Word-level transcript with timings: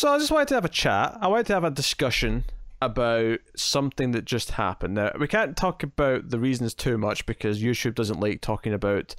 So 0.00 0.10
I 0.10 0.16
just 0.16 0.30
wanted 0.30 0.48
to 0.48 0.54
have 0.54 0.64
a 0.64 0.70
chat. 0.70 1.18
I 1.20 1.28
wanted 1.28 1.44
to 1.48 1.52
have 1.52 1.64
a 1.64 1.70
discussion 1.70 2.44
about 2.80 3.40
something 3.54 4.12
that 4.12 4.24
just 4.24 4.52
happened. 4.52 4.94
Now, 4.94 5.12
we 5.20 5.28
can't 5.28 5.58
talk 5.58 5.82
about 5.82 6.30
the 6.30 6.38
reasons 6.38 6.72
too 6.72 6.96
much 6.96 7.26
because 7.26 7.62
YouTube 7.62 7.96
doesn't 7.96 8.18
like 8.18 8.40
talking 8.40 8.72
about 8.72 9.14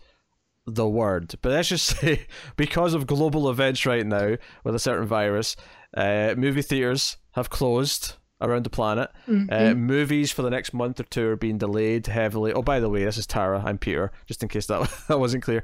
the 0.65 0.89
word. 0.89 1.36
But 1.44 1.52
let's 1.52 1.70
just 1.70 1.86
say, 1.99 2.25
because 2.55 2.95
of 2.95 3.05
global 3.05 3.48
events 3.48 3.86
right 3.86 4.04
now 4.04 4.38
with 4.63 4.73
a 4.73 4.80
certain 4.80 5.05
virus, 5.05 5.55
uh, 5.95 6.34
movie 6.36 6.63
theaters 6.63 7.18
have 7.34 7.52
closed 7.52 8.16
around 8.41 8.63
the 8.63 8.71
planet. 8.71 9.11
Mm-hmm. 9.27 9.54
Uh, 9.54 9.75
movies 9.75 10.32
for 10.32 10.41
the 10.41 10.50
next 10.50 10.73
month 10.73 11.00
or 11.00 11.04
two 11.04 11.27
are 11.27 11.36
being 11.36 11.59
delayed 11.59 12.07
heavily. 12.07 12.54
Oh, 12.54 12.63
by 12.63 12.79
the 12.79 12.89
way, 12.89 13.05
this 13.05 13.20
is 13.20 13.27
Tara. 13.27 13.61
I'm 13.63 13.77
Peter, 13.77 14.11
just 14.25 14.41
in 14.41 14.50
case 14.50 14.66
that, 14.66 14.91
that 15.07 15.20
wasn't 15.20 15.43
clear. 15.43 15.63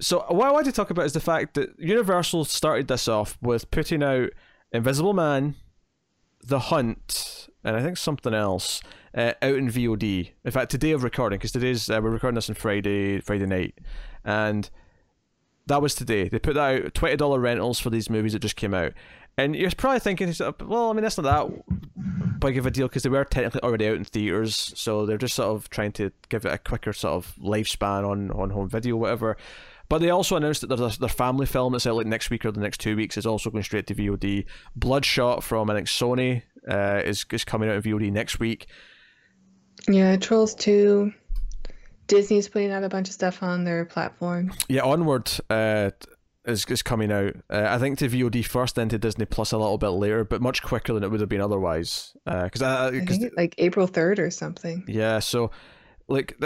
So, 0.00 0.24
what 0.28 0.48
I 0.48 0.50
want 0.50 0.64
to 0.64 0.72
talk 0.72 0.90
about 0.90 1.04
is 1.04 1.12
the 1.12 1.20
fact 1.20 1.54
that 1.54 1.78
Universal 1.78 2.46
started 2.46 2.88
this 2.88 3.06
off 3.06 3.36
with 3.42 3.70
putting 3.70 4.02
out 4.02 4.30
Invisible 4.72 5.12
Man, 5.12 5.56
The 6.42 6.58
Hunt, 6.58 7.48
and 7.62 7.76
I 7.76 7.82
think 7.82 7.98
something 7.98 8.32
else 8.32 8.80
uh, 9.14 9.34
out 9.42 9.56
in 9.56 9.68
VOD. 9.68 10.30
In 10.42 10.50
fact, 10.50 10.70
today 10.70 10.92
of 10.92 11.02
recording, 11.02 11.38
because 11.38 11.52
today's 11.52 11.90
uh, 11.90 12.00
we're 12.02 12.10
recording 12.10 12.36
this 12.36 12.48
on 12.48 12.54
Friday, 12.54 13.20
Friday 13.20 13.44
night, 13.44 13.74
and 14.24 14.70
that 15.66 15.82
was 15.82 15.94
today. 15.94 16.28
They 16.30 16.38
put 16.38 16.56
out 16.56 16.94
twenty 16.94 17.16
dollar 17.16 17.38
rentals 17.38 17.78
for 17.78 17.90
these 17.90 18.08
movies 18.08 18.32
that 18.32 18.40
just 18.40 18.56
came 18.56 18.72
out, 18.72 18.94
and 19.36 19.54
you're 19.54 19.70
probably 19.76 20.00
thinking, 20.00 20.34
well, 20.64 20.88
I 20.88 20.94
mean, 20.94 21.02
that's 21.02 21.18
not 21.18 21.24
that 21.24 22.40
big 22.40 22.56
of 22.56 22.64
a 22.64 22.70
deal 22.70 22.88
because 22.88 23.02
they 23.02 23.10
were 23.10 23.24
technically 23.26 23.62
already 23.62 23.86
out 23.86 23.96
in 23.96 24.04
theaters, 24.04 24.72
so 24.74 25.04
they're 25.04 25.18
just 25.18 25.34
sort 25.34 25.54
of 25.54 25.68
trying 25.68 25.92
to 25.92 26.10
give 26.30 26.46
it 26.46 26.52
a 26.54 26.58
quicker 26.58 26.94
sort 26.94 27.14
of 27.14 27.34
lifespan 27.36 28.08
on 28.08 28.30
on 28.30 28.48
home 28.48 28.70
video, 28.70 28.96
whatever. 28.96 29.36
But 29.90 30.00
they 30.00 30.10
also 30.10 30.36
announced 30.36 30.60
that 30.60 30.68
their, 30.68 30.88
their 30.88 31.08
family 31.08 31.46
film 31.46 31.72
that's 31.72 31.84
out 31.84 31.96
like 31.96 32.06
next 32.06 32.30
week 32.30 32.44
or 32.44 32.52
the 32.52 32.60
next 32.60 32.78
two 32.78 32.94
weeks 32.94 33.18
is 33.18 33.26
also 33.26 33.50
going 33.50 33.64
straight 33.64 33.88
to 33.88 33.94
VOD. 33.94 34.46
Bloodshot 34.76 35.42
from 35.42 35.68
I 35.68 35.74
think 35.74 35.88
Sony 35.88 36.42
uh, 36.66 37.02
is 37.04 37.26
is 37.32 37.44
coming 37.44 37.68
out 37.68 37.74
in 37.74 37.82
VOD 37.82 38.12
next 38.12 38.38
week. 38.38 38.68
Yeah, 39.88 40.16
Trolls 40.16 40.54
2. 40.54 41.12
Disney's 42.06 42.48
putting 42.48 42.70
out 42.70 42.84
a 42.84 42.88
bunch 42.88 43.08
of 43.08 43.14
stuff 43.14 43.42
on 43.42 43.64
their 43.64 43.84
platform. 43.84 44.52
Yeah, 44.68 44.82
Onward 44.82 45.28
uh, 45.50 45.90
is 46.44 46.64
is 46.66 46.82
coming 46.82 47.10
out. 47.10 47.34
Uh, 47.50 47.66
I 47.68 47.78
think 47.78 47.98
to 47.98 48.08
VOD 48.08 48.46
first, 48.46 48.76
then 48.76 48.88
to 48.90 48.98
Disney 48.98 49.24
Plus 49.24 49.50
a 49.50 49.58
little 49.58 49.76
bit 49.76 49.88
later, 49.88 50.22
but 50.22 50.40
much 50.40 50.62
quicker 50.62 50.92
than 50.92 51.02
it 51.02 51.10
would 51.10 51.18
have 51.18 51.28
been 51.28 51.40
otherwise. 51.40 52.16
Because 52.24 52.62
uh, 52.62 52.86
I 52.86 52.90
think 52.92 53.10
it, 53.10 53.36
like 53.36 53.56
April 53.58 53.88
third 53.88 54.20
or 54.20 54.30
something. 54.30 54.84
Yeah, 54.86 55.18
so 55.18 55.50
like 56.06 56.36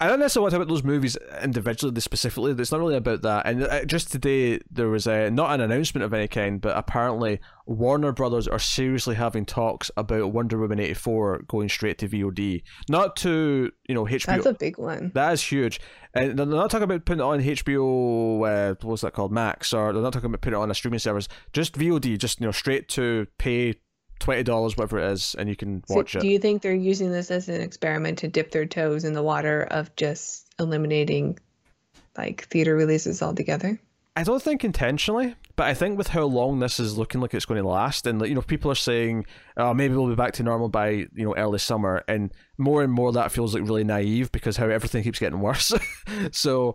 I 0.00 0.06
don't 0.06 0.20
necessarily 0.20 0.44
want 0.44 0.52
to 0.52 0.58
talk 0.58 0.62
about 0.62 0.72
those 0.72 0.84
movies 0.84 1.16
individually, 1.42 2.00
specifically. 2.00 2.52
It's 2.52 2.70
not 2.70 2.78
really 2.78 2.94
about 2.94 3.22
that. 3.22 3.46
And 3.46 3.64
uh, 3.64 3.84
just 3.84 4.12
today, 4.12 4.60
there 4.70 4.88
was 4.88 5.08
a 5.08 5.28
not 5.28 5.52
an 5.52 5.60
announcement 5.60 6.04
of 6.04 6.14
any 6.14 6.28
kind, 6.28 6.60
but 6.60 6.76
apparently 6.76 7.40
Warner 7.66 8.12
Brothers 8.12 8.46
are 8.46 8.60
seriously 8.60 9.16
having 9.16 9.44
talks 9.44 9.90
about 9.96 10.32
Wonder 10.32 10.56
Woman 10.56 10.78
eighty 10.78 10.94
four 10.94 11.42
going 11.48 11.68
straight 11.68 11.98
to 11.98 12.08
VOD, 12.08 12.62
not 12.88 13.16
to 13.16 13.72
you 13.88 13.94
know 13.94 14.04
HBO. 14.04 14.26
That's 14.26 14.46
a 14.46 14.54
big 14.54 14.78
one. 14.78 15.10
That 15.14 15.32
is 15.32 15.42
huge, 15.42 15.80
and 16.14 16.38
they're 16.38 16.46
not 16.46 16.70
talking 16.70 16.84
about 16.84 17.04
putting 17.04 17.20
it 17.20 17.24
on 17.24 17.40
HBO. 17.40 18.70
Uh, 18.70 18.74
what's 18.82 19.02
that 19.02 19.14
called? 19.14 19.32
Max, 19.32 19.72
or 19.72 19.92
they're 19.92 20.02
not 20.02 20.12
talking 20.12 20.26
about 20.26 20.42
putting 20.42 20.58
it 20.58 20.62
on 20.62 20.70
a 20.70 20.74
streaming 20.74 21.00
service. 21.00 21.26
Just 21.52 21.76
VOD, 21.76 22.18
just 22.18 22.38
you 22.38 22.46
know 22.46 22.52
straight 22.52 22.88
to 22.90 23.26
pay 23.38 23.74
twenty 24.18 24.42
dollars, 24.42 24.76
whatever 24.76 24.98
it 24.98 25.12
is, 25.12 25.34
and 25.38 25.48
you 25.48 25.56
can 25.56 25.82
watch 25.88 26.12
so 26.12 26.18
it. 26.18 26.22
Do 26.22 26.28
you 26.28 26.38
think 26.38 26.62
they're 26.62 26.74
using 26.74 27.12
this 27.12 27.30
as 27.30 27.48
an 27.48 27.60
experiment 27.60 28.18
to 28.18 28.28
dip 28.28 28.50
their 28.50 28.66
toes 28.66 29.04
in 29.04 29.12
the 29.12 29.22
water 29.22 29.62
of 29.70 29.94
just 29.96 30.46
eliminating 30.58 31.38
like 32.16 32.44
theater 32.48 32.74
releases 32.74 33.22
altogether? 33.22 33.78
I 34.18 34.24
don't 34.24 34.42
think 34.42 34.64
intentionally, 34.64 35.36
but 35.54 35.68
I 35.68 35.74
think 35.74 35.96
with 35.96 36.08
how 36.08 36.24
long 36.24 36.58
this 36.58 36.80
is 36.80 36.98
looking 36.98 37.20
like 37.20 37.34
it's 37.34 37.44
going 37.44 37.62
to 37.62 37.68
last, 37.68 38.04
and 38.04 38.20
you 38.26 38.34
know, 38.34 38.42
people 38.42 38.68
are 38.68 38.74
saying, 38.74 39.26
"Oh, 39.56 39.72
maybe 39.72 39.94
we'll 39.94 40.08
be 40.08 40.16
back 40.16 40.32
to 40.34 40.42
normal 40.42 40.68
by 40.68 40.88
you 40.88 41.08
know 41.24 41.36
early 41.36 41.60
summer," 41.60 42.02
and 42.08 42.32
more 42.56 42.82
and 42.82 42.92
more 42.92 43.12
that 43.12 43.30
feels 43.30 43.54
like 43.54 43.62
really 43.62 43.84
naive 43.84 44.32
because 44.32 44.56
how 44.56 44.68
everything 44.68 45.04
keeps 45.04 45.20
getting 45.20 45.38
worse. 45.38 45.72
so, 46.32 46.74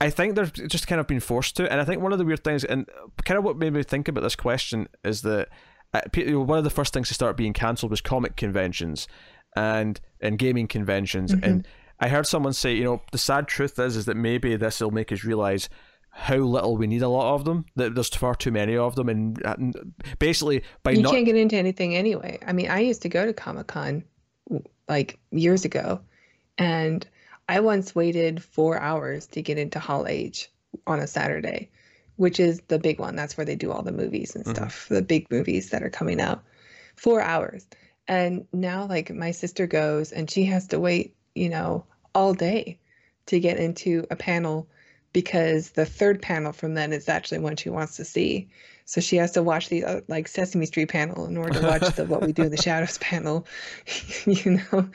I 0.00 0.10
think 0.10 0.36
they're 0.36 0.46
just 0.46 0.86
kind 0.86 1.00
of 1.00 1.08
being 1.08 1.18
forced 1.18 1.56
to, 1.56 1.68
and 1.68 1.80
I 1.80 1.84
think 1.84 2.02
one 2.02 2.12
of 2.12 2.18
the 2.18 2.24
weird 2.24 2.44
things, 2.44 2.62
and 2.62 2.88
kind 3.24 3.36
of 3.36 3.42
what 3.42 3.56
made 3.56 3.72
me 3.72 3.82
think 3.82 4.06
about 4.06 4.20
this 4.20 4.36
question 4.36 4.86
is 5.02 5.22
that 5.22 5.48
one 5.94 6.58
of 6.58 6.64
the 6.64 6.70
first 6.70 6.92
things 6.92 7.08
to 7.08 7.14
start 7.14 7.36
being 7.36 7.52
cancelled 7.52 7.90
was 7.90 8.00
comic 8.00 8.36
conventions 8.36 9.06
and 9.56 10.00
and 10.20 10.38
gaming 10.38 10.66
conventions 10.66 11.32
mm-hmm. 11.32 11.44
and 11.44 11.68
I 12.00 12.08
heard 12.08 12.26
someone 12.26 12.52
say, 12.52 12.74
you 12.74 12.84
know, 12.84 13.00
the 13.12 13.18
sad 13.18 13.48
truth 13.48 13.78
is 13.78 13.96
is 13.96 14.06
that 14.06 14.16
maybe 14.16 14.56
this 14.56 14.80
will 14.80 14.90
make 14.90 15.12
us 15.12 15.24
realize 15.24 15.68
how 16.10 16.36
little 16.36 16.76
we 16.76 16.86
need 16.86 17.02
a 17.02 17.08
lot 17.08 17.34
of 17.34 17.44
them. 17.44 17.66
That 17.76 17.94
there's 17.94 18.08
far 18.08 18.34
too 18.34 18.52
many 18.52 18.76
of 18.76 18.94
them, 18.94 19.08
and, 19.08 19.40
and 19.44 19.94
basically 20.18 20.62
by 20.82 20.92
you 20.92 21.02
not... 21.02 21.12
can't 21.12 21.26
get 21.26 21.36
into 21.36 21.56
anything 21.56 21.94
anyway. 21.94 22.38
I 22.46 22.52
mean, 22.52 22.70
I 22.70 22.80
used 22.80 23.02
to 23.02 23.08
go 23.08 23.24
to 23.24 23.32
Comic 23.32 23.68
Con 23.68 24.04
like 24.88 25.18
years 25.30 25.64
ago, 25.64 26.00
and 26.58 27.06
I 27.48 27.60
once 27.60 27.94
waited 27.94 28.42
four 28.42 28.78
hours 28.78 29.26
to 29.28 29.42
get 29.42 29.58
into 29.58 29.78
Hall 29.78 30.06
H 30.06 30.50
on 30.86 31.00
a 31.00 31.06
Saturday 31.06 31.70
which 32.16 32.40
is 32.40 32.60
the 32.68 32.78
big 32.78 32.98
one. 32.98 33.16
That's 33.16 33.36
where 33.36 33.44
they 33.44 33.56
do 33.56 33.72
all 33.72 33.82
the 33.82 33.92
movies 33.92 34.34
and 34.34 34.44
mm-hmm. 34.44 34.54
stuff, 34.54 34.84
mm-hmm. 34.84 34.94
the 34.94 35.02
big 35.02 35.30
movies 35.30 35.70
that 35.70 35.82
are 35.82 35.90
coming 35.90 36.20
out. 36.20 36.42
Four 36.96 37.20
hours. 37.20 37.66
And 38.06 38.46
now, 38.52 38.86
like, 38.86 39.10
my 39.10 39.30
sister 39.30 39.66
goes 39.66 40.12
and 40.12 40.30
she 40.30 40.44
has 40.44 40.68
to 40.68 40.78
wait, 40.78 41.14
you 41.34 41.48
know, 41.48 41.84
all 42.14 42.34
day 42.34 42.78
to 43.26 43.40
get 43.40 43.56
into 43.58 44.06
a 44.10 44.16
panel 44.16 44.68
because 45.12 45.70
the 45.70 45.86
third 45.86 46.20
panel 46.20 46.52
from 46.52 46.74
then 46.74 46.92
is 46.92 47.08
actually 47.08 47.38
one 47.38 47.56
she 47.56 47.70
wants 47.70 47.96
to 47.96 48.04
see. 48.04 48.48
So 48.84 49.00
she 49.00 49.16
has 49.16 49.30
to 49.32 49.42
watch 49.42 49.70
the 49.70 49.84
uh, 49.84 50.00
like 50.08 50.28
Sesame 50.28 50.66
Street 50.66 50.90
panel 50.90 51.24
in 51.24 51.38
order 51.38 51.60
to 51.60 51.66
watch 51.66 51.94
the 51.94 52.04
What 52.04 52.22
We 52.22 52.32
Do 52.32 52.42
in 52.42 52.50
the 52.50 52.56
Shadows 52.62 52.98
panel, 52.98 53.46
you 54.26 54.60
know, 54.72 54.90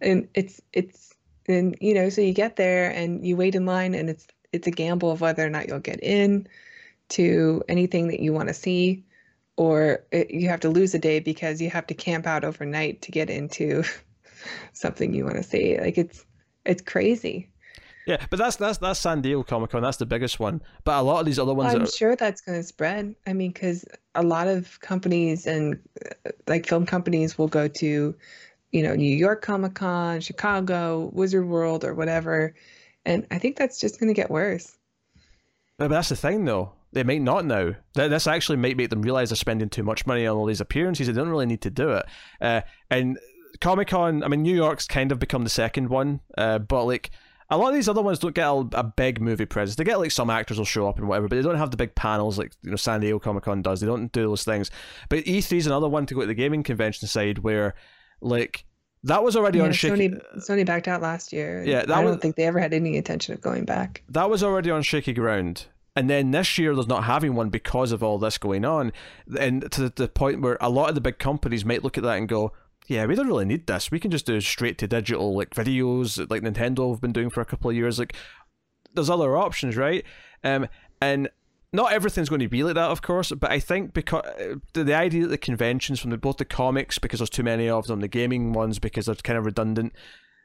and 0.00 0.28
it's 0.34 0.60
it's 0.72 1.14
and 1.46 1.76
you 1.80 1.94
know 1.94 2.08
so 2.08 2.20
you 2.20 2.32
get 2.32 2.56
there 2.56 2.90
and 2.90 3.24
you 3.24 3.36
wait 3.36 3.54
in 3.54 3.64
line 3.64 3.94
and 3.94 4.10
it's 4.10 4.26
it's 4.52 4.66
a 4.66 4.70
gamble 4.70 5.10
of 5.10 5.20
whether 5.20 5.44
or 5.44 5.50
not 5.50 5.68
you'll 5.68 5.78
get 5.78 6.02
in 6.02 6.46
to 7.10 7.62
anything 7.68 8.08
that 8.08 8.20
you 8.20 8.32
want 8.32 8.48
to 8.48 8.54
see 8.54 9.04
or 9.56 10.04
it, 10.12 10.30
you 10.30 10.48
have 10.48 10.60
to 10.60 10.70
lose 10.70 10.94
a 10.94 10.98
day 10.98 11.20
because 11.20 11.60
you 11.60 11.68
have 11.68 11.86
to 11.88 11.94
camp 11.94 12.26
out 12.26 12.44
overnight 12.44 13.02
to 13.02 13.10
get 13.10 13.28
into 13.28 13.82
something 14.72 15.12
you 15.12 15.24
want 15.24 15.36
to 15.36 15.42
see. 15.42 15.78
Like 15.78 15.98
it's 15.98 16.24
it's 16.64 16.82
crazy. 16.82 17.50
Yeah 18.06 18.24
but 18.30 18.38
that's 18.38 18.56
that's 18.56 18.78
that's 18.78 18.98
san 18.98 19.20
diego 19.20 19.42
comic-con 19.42 19.82
that's 19.82 19.98
the 19.98 20.06
biggest 20.06 20.40
one. 20.40 20.62
But 20.84 20.98
a 20.98 21.02
lot 21.02 21.20
of 21.20 21.26
these 21.26 21.38
other 21.38 21.52
ones 21.54 21.74
i'm 21.74 21.82
are... 21.82 21.86
sure 21.86 22.16
that's 22.16 22.40
going 22.40 22.58
to 22.58 22.62
spread. 22.62 23.14
I 23.26 23.32
mean 23.32 23.50
because 23.50 23.84
a 24.14 24.22
lot 24.22 24.48
of 24.48 24.80
companies 24.80 25.46
and 25.46 25.78
uh, 26.24 26.30
like 26.46 26.66
film 26.66 26.86
companies 26.86 27.36
will 27.36 27.48
go 27.48 27.68
to 27.68 28.14
you 28.70 28.82
know 28.82 28.94
new 28.94 29.16
york 29.16 29.40
comic-con 29.40 30.20
chicago 30.20 31.10
wizard 31.14 31.46
world 31.46 31.84
or 31.84 31.94
whatever 31.94 32.54
and 33.04 33.26
I 33.30 33.38
think 33.38 33.56
that's 33.56 33.80
just 33.80 33.98
going 34.00 34.08
to 34.08 34.14
get 34.14 34.30
worse. 34.30 34.76
But 35.78 35.88
that's 35.88 36.08
the 36.08 36.16
thing, 36.16 36.44
though. 36.44 36.72
They 36.92 37.04
might 37.04 37.20
not 37.20 37.44
now. 37.44 37.74
This 37.94 38.26
actually 38.26 38.56
might 38.56 38.76
make 38.76 38.90
them 38.90 39.02
realize 39.02 39.28
they're 39.28 39.36
spending 39.36 39.68
too 39.68 39.82
much 39.82 40.06
money 40.06 40.26
on 40.26 40.36
all 40.36 40.46
these 40.46 40.60
appearances. 40.60 41.06
They 41.06 41.12
don't 41.12 41.28
really 41.28 41.46
need 41.46 41.60
to 41.62 41.70
do 41.70 41.90
it. 41.90 42.06
Uh, 42.40 42.62
and 42.90 43.18
Comic 43.60 43.88
Con, 43.88 44.24
I 44.24 44.28
mean, 44.28 44.42
New 44.42 44.54
York's 44.54 44.86
kind 44.86 45.12
of 45.12 45.18
become 45.18 45.44
the 45.44 45.50
second 45.50 45.88
one, 45.88 46.20
uh, 46.36 46.58
but 46.58 46.84
like 46.84 47.10
a 47.50 47.56
lot 47.56 47.68
of 47.68 47.74
these 47.74 47.88
other 47.88 48.02
ones 48.02 48.18
don't 48.18 48.34
get 48.34 48.46
a, 48.46 48.68
a, 48.72 48.84
big 48.84 49.20
movie 49.20 49.46
presence. 49.46 49.76
They 49.76 49.84
get 49.84 49.98
like 49.98 50.10
some 50.10 50.30
actors 50.30 50.58
will 50.58 50.64
show 50.64 50.88
up 50.88 50.98
and 50.98 51.08
whatever, 51.08 51.28
but 51.28 51.36
they 51.36 51.42
don't 51.42 51.56
have 51.56 51.70
the 51.70 51.76
big 51.76 51.94
panels 51.94 52.38
like 52.38 52.52
you 52.62 52.70
know 52.70 52.76
San 52.76 53.00
Diego 53.00 53.18
Comic 53.18 53.44
Con 53.44 53.62
does. 53.62 53.80
They 53.80 53.86
don't 53.86 54.12
do 54.12 54.22
those 54.22 54.44
things. 54.44 54.70
But 55.08 55.24
E3 55.24 55.56
is 55.56 55.66
another 55.66 55.88
one 55.88 56.06
to 56.06 56.14
go 56.14 56.20
to 56.22 56.26
the 56.26 56.34
gaming 56.34 56.62
convention 56.62 57.08
side 57.08 57.38
where 57.38 57.74
like 58.20 58.64
that 59.04 59.22
was 59.22 59.36
already 59.36 59.58
yeah, 59.58 59.64
on 59.64 59.72
shaky. 59.72 60.08
Sony, 60.08 60.38
Sony 60.38 60.66
backed 60.66 60.88
out 60.88 61.00
last 61.02 61.32
year. 61.32 61.62
Yeah, 61.64 61.84
I 61.88 62.02
don't 62.02 62.20
think 62.20 62.36
they 62.36 62.44
ever 62.44 62.58
had 62.58 62.74
any 62.74 62.96
intention 62.96 63.34
of 63.34 63.40
going 63.40 63.64
back. 63.64 64.02
That 64.08 64.28
was 64.28 64.42
already 64.42 64.70
on 64.70 64.82
shaky 64.82 65.12
ground. 65.12 65.66
And 65.94 66.08
then 66.08 66.30
this 66.30 66.58
year, 66.58 66.74
there's 66.74 66.86
not 66.86 67.04
having 67.04 67.34
one 67.34 67.48
because 67.48 67.90
of 67.90 68.02
all 68.02 68.18
this 68.18 68.38
going 68.38 68.64
on, 68.64 68.92
and 69.38 69.70
to 69.72 69.88
the 69.88 70.08
point 70.08 70.40
where 70.40 70.56
a 70.60 70.70
lot 70.70 70.88
of 70.88 70.94
the 70.94 71.00
big 71.00 71.18
companies 71.18 71.64
might 71.64 71.82
look 71.82 71.98
at 71.98 72.04
that 72.04 72.18
and 72.18 72.28
go, 72.28 72.52
"Yeah, 72.86 73.06
we 73.06 73.16
don't 73.16 73.26
really 73.26 73.44
need 73.44 73.66
this. 73.66 73.90
We 73.90 73.98
can 73.98 74.10
just 74.10 74.26
do 74.26 74.40
straight 74.40 74.78
to 74.78 74.86
digital 74.86 75.36
like 75.36 75.50
videos, 75.50 76.30
like 76.30 76.42
Nintendo 76.42 76.92
have 76.92 77.00
been 77.00 77.12
doing 77.12 77.30
for 77.30 77.40
a 77.40 77.44
couple 77.44 77.70
of 77.70 77.76
years. 77.76 77.98
Like, 77.98 78.14
there's 78.94 79.10
other 79.10 79.36
options, 79.36 79.76
right?" 79.76 80.04
Um, 80.44 80.68
and 81.00 81.28
not 81.72 81.92
everything's 81.92 82.28
going 82.28 82.40
to 82.40 82.48
be 82.48 82.64
like 82.64 82.74
that, 82.74 82.90
of 82.90 83.02
course, 83.02 83.30
but 83.32 83.50
I 83.50 83.60
think 83.60 83.92
because 83.92 84.24
the, 84.72 84.94
idea 84.94 85.22
that 85.22 85.28
the 85.28 85.38
conventions 85.38 86.00
from 86.00 86.10
the, 86.10 86.16
both 86.16 86.38
the 86.38 86.44
comics 86.44 86.98
because 86.98 87.20
there's 87.20 87.30
too 87.30 87.42
many 87.42 87.68
of 87.68 87.86
them, 87.86 88.00
the 88.00 88.08
gaming 88.08 88.52
ones 88.52 88.78
because 88.78 89.06
they're 89.06 89.14
kind 89.16 89.38
of 89.38 89.44
redundant, 89.44 89.92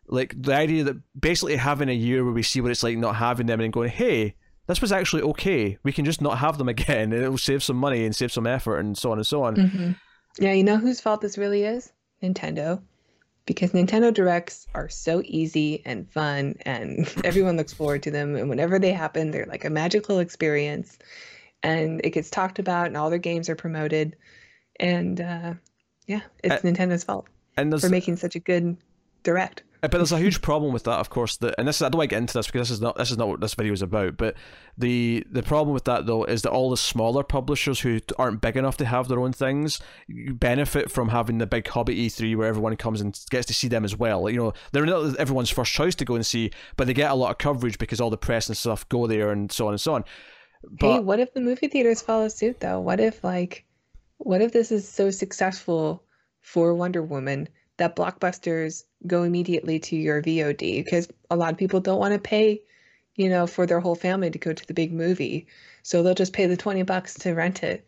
like 0.07 0.35
the 0.37 0.53
idea 0.53 0.83
that 0.83 0.97
basically 1.19 1.55
having 1.55 1.89
a 1.89 1.93
year 1.93 2.23
where 2.25 2.33
we 2.33 2.43
see 2.43 2.59
what 2.59 2.71
it's 2.71 2.83
like 2.83 2.97
not 2.97 3.15
having 3.15 3.45
them 3.45 3.61
and 3.61 3.71
going, 3.71 3.89
hey, 3.89 4.35
this 4.67 4.81
was 4.81 4.91
actually 4.91 5.21
okay. 5.21 5.77
We 5.83 5.93
can 5.93 6.05
just 6.05 6.21
not 6.21 6.39
have 6.39 6.57
them 6.57 6.69
again, 6.69 7.13
and 7.13 7.23
it 7.23 7.29
will 7.29 7.37
save 7.37 7.63
some 7.63 7.77
money 7.77 8.05
and 8.05 8.15
save 8.15 8.31
some 8.31 8.47
effort 8.47 8.79
and 8.79 8.97
so 8.97 9.11
on 9.11 9.17
and 9.17 9.27
so 9.27 9.43
on. 9.43 9.55
Mm-hmm. 9.55 9.91
Yeah, 10.39 10.53
you 10.53 10.63
know 10.63 10.77
whose 10.77 10.99
fault 10.99 11.21
this 11.21 11.37
really 11.37 11.63
is? 11.63 11.93
Nintendo. 12.21 12.81
Because 13.45 13.71
Nintendo 13.71 14.13
Directs 14.13 14.67
are 14.73 14.87
so 14.87 15.21
easy 15.25 15.81
and 15.85 16.09
fun, 16.09 16.55
and 16.61 17.11
everyone 17.25 17.57
looks 17.57 17.73
forward 17.73 18.03
to 18.03 18.11
them. 18.11 18.35
And 18.35 18.49
whenever 18.49 18.79
they 18.79 18.93
happen, 18.93 19.31
they're 19.31 19.45
like 19.45 19.65
a 19.65 19.69
magical 19.69 20.19
experience. 20.19 20.97
and 21.61 22.01
it 22.03 22.11
gets 22.11 22.29
talked 22.29 22.59
about, 22.59 22.87
and 22.87 22.97
all 22.97 23.09
their 23.09 23.19
games 23.19 23.49
are 23.49 23.55
promoted, 23.55 24.15
and 24.79 25.19
uh, 25.21 25.53
yeah, 26.07 26.21
it's 26.43 26.63
Uh, 26.63 26.67
Nintendo's 26.67 27.03
fault 27.03 27.27
And 27.57 27.79
for 27.79 27.89
making 27.89 28.17
such 28.17 28.35
a 28.35 28.39
good 28.39 28.77
direct. 29.23 29.63
Uh, 29.83 29.89
But 29.89 29.97
there's 29.97 30.11
a 30.13 30.17
huge 30.17 30.41
problem 30.41 30.73
with 30.73 30.85
that, 30.85 30.99
of 30.99 31.09
course. 31.09 31.37
That 31.37 31.55
and 31.57 31.67
this 31.67 31.75
is, 31.75 31.81
I 31.81 31.89
don't 31.89 31.97
want 31.97 32.09
to 32.09 32.15
get 32.15 32.21
into 32.21 32.33
this 32.33 32.47
because 32.47 32.69
this 32.69 32.75
is 32.75 32.81
not 32.81 32.95
this 32.95 33.11
is 33.11 33.17
not 33.17 33.27
what 33.27 33.41
this 33.41 33.53
video 33.53 33.73
is 33.73 33.81
about. 33.81 34.15
But 34.17 34.35
the 34.77 35.25
the 35.29 35.43
problem 35.43 35.73
with 35.73 35.83
that 35.83 36.05
though 36.05 36.23
is 36.23 36.41
that 36.43 36.51
all 36.51 36.69
the 36.69 36.77
smaller 36.77 37.23
publishers 37.23 37.81
who 37.81 37.99
aren't 38.17 38.41
big 38.41 38.55
enough 38.57 38.77
to 38.77 38.85
have 38.85 39.07
their 39.09 39.19
own 39.19 39.33
things 39.33 39.81
benefit 40.07 40.89
from 40.89 41.09
having 41.09 41.37
the 41.37 41.45
big 41.45 41.67
hub 41.67 41.89
at 41.89 41.95
E3 41.95 42.35
where 42.37 42.47
everyone 42.47 42.75
comes 42.77 43.01
and 43.01 43.19
gets 43.29 43.45
to 43.47 43.53
see 43.53 43.67
them 43.67 43.83
as 43.83 43.95
well. 43.95 44.29
You 44.29 44.37
know, 44.37 44.53
they're 44.71 44.85
not 44.85 45.17
everyone's 45.17 45.49
first 45.49 45.73
choice 45.73 45.95
to 45.95 46.05
go 46.05 46.15
and 46.15 46.25
see, 46.25 46.51
but 46.77 46.87
they 46.87 46.93
get 46.93 47.11
a 47.11 47.15
lot 47.15 47.31
of 47.31 47.37
coverage 47.37 47.77
because 47.77 47.99
all 47.99 48.09
the 48.09 48.17
press 48.17 48.47
and 48.47 48.57
stuff 48.57 48.87
go 48.89 49.05
there 49.05 49.31
and 49.31 49.51
so 49.51 49.67
on 49.67 49.73
and 49.73 49.81
so 49.81 49.93
on. 49.95 50.05
hey, 50.79 51.01
But 51.01 51.03
what 51.03 51.19
if 51.19 51.33
the 51.33 51.41
movie 51.41 51.67
theaters 51.67 52.01
follow 52.01 52.29
suit 52.29 52.61
though? 52.61 52.79
What 52.79 52.99
if 52.99 53.23
like, 53.23 53.65
what 54.17 54.41
if 54.41 54.53
this 54.53 54.71
is 54.71 54.87
so 54.87 55.11
successful 55.11 56.03
for 56.41 56.73
Wonder 56.73 57.03
Woman 57.03 57.49
that 57.77 57.95
blockbusters 57.95 58.83
go 59.07 59.23
immediately 59.23 59.79
to 59.79 59.95
your 59.95 60.21
VOD 60.21 60.83
because 60.83 61.07
a 61.29 61.35
lot 61.35 61.51
of 61.51 61.57
people 61.57 61.79
don't 61.79 61.99
want 61.99 62.13
to 62.13 62.19
pay, 62.19 62.61
you 63.15 63.29
know, 63.29 63.47
for 63.47 63.65
their 63.65 63.79
whole 63.79 63.95
family 63.95 64.29
to 64.29 64.37
go 64.39 64.53
to 64.53 64.65
the 64.67 64.73
big 64.73 64.93
movie, 64.93 65.47
so 65.81 66.03
they'll 66.03 66.13
just 66.15 66.33
pay 66.33 66.45
the 66.45 66.57
twenty 66.57 66.83
bucks 66.83 67.15
to 67.15 67.33
rent 67.33 67.63
it, 67.63 67.85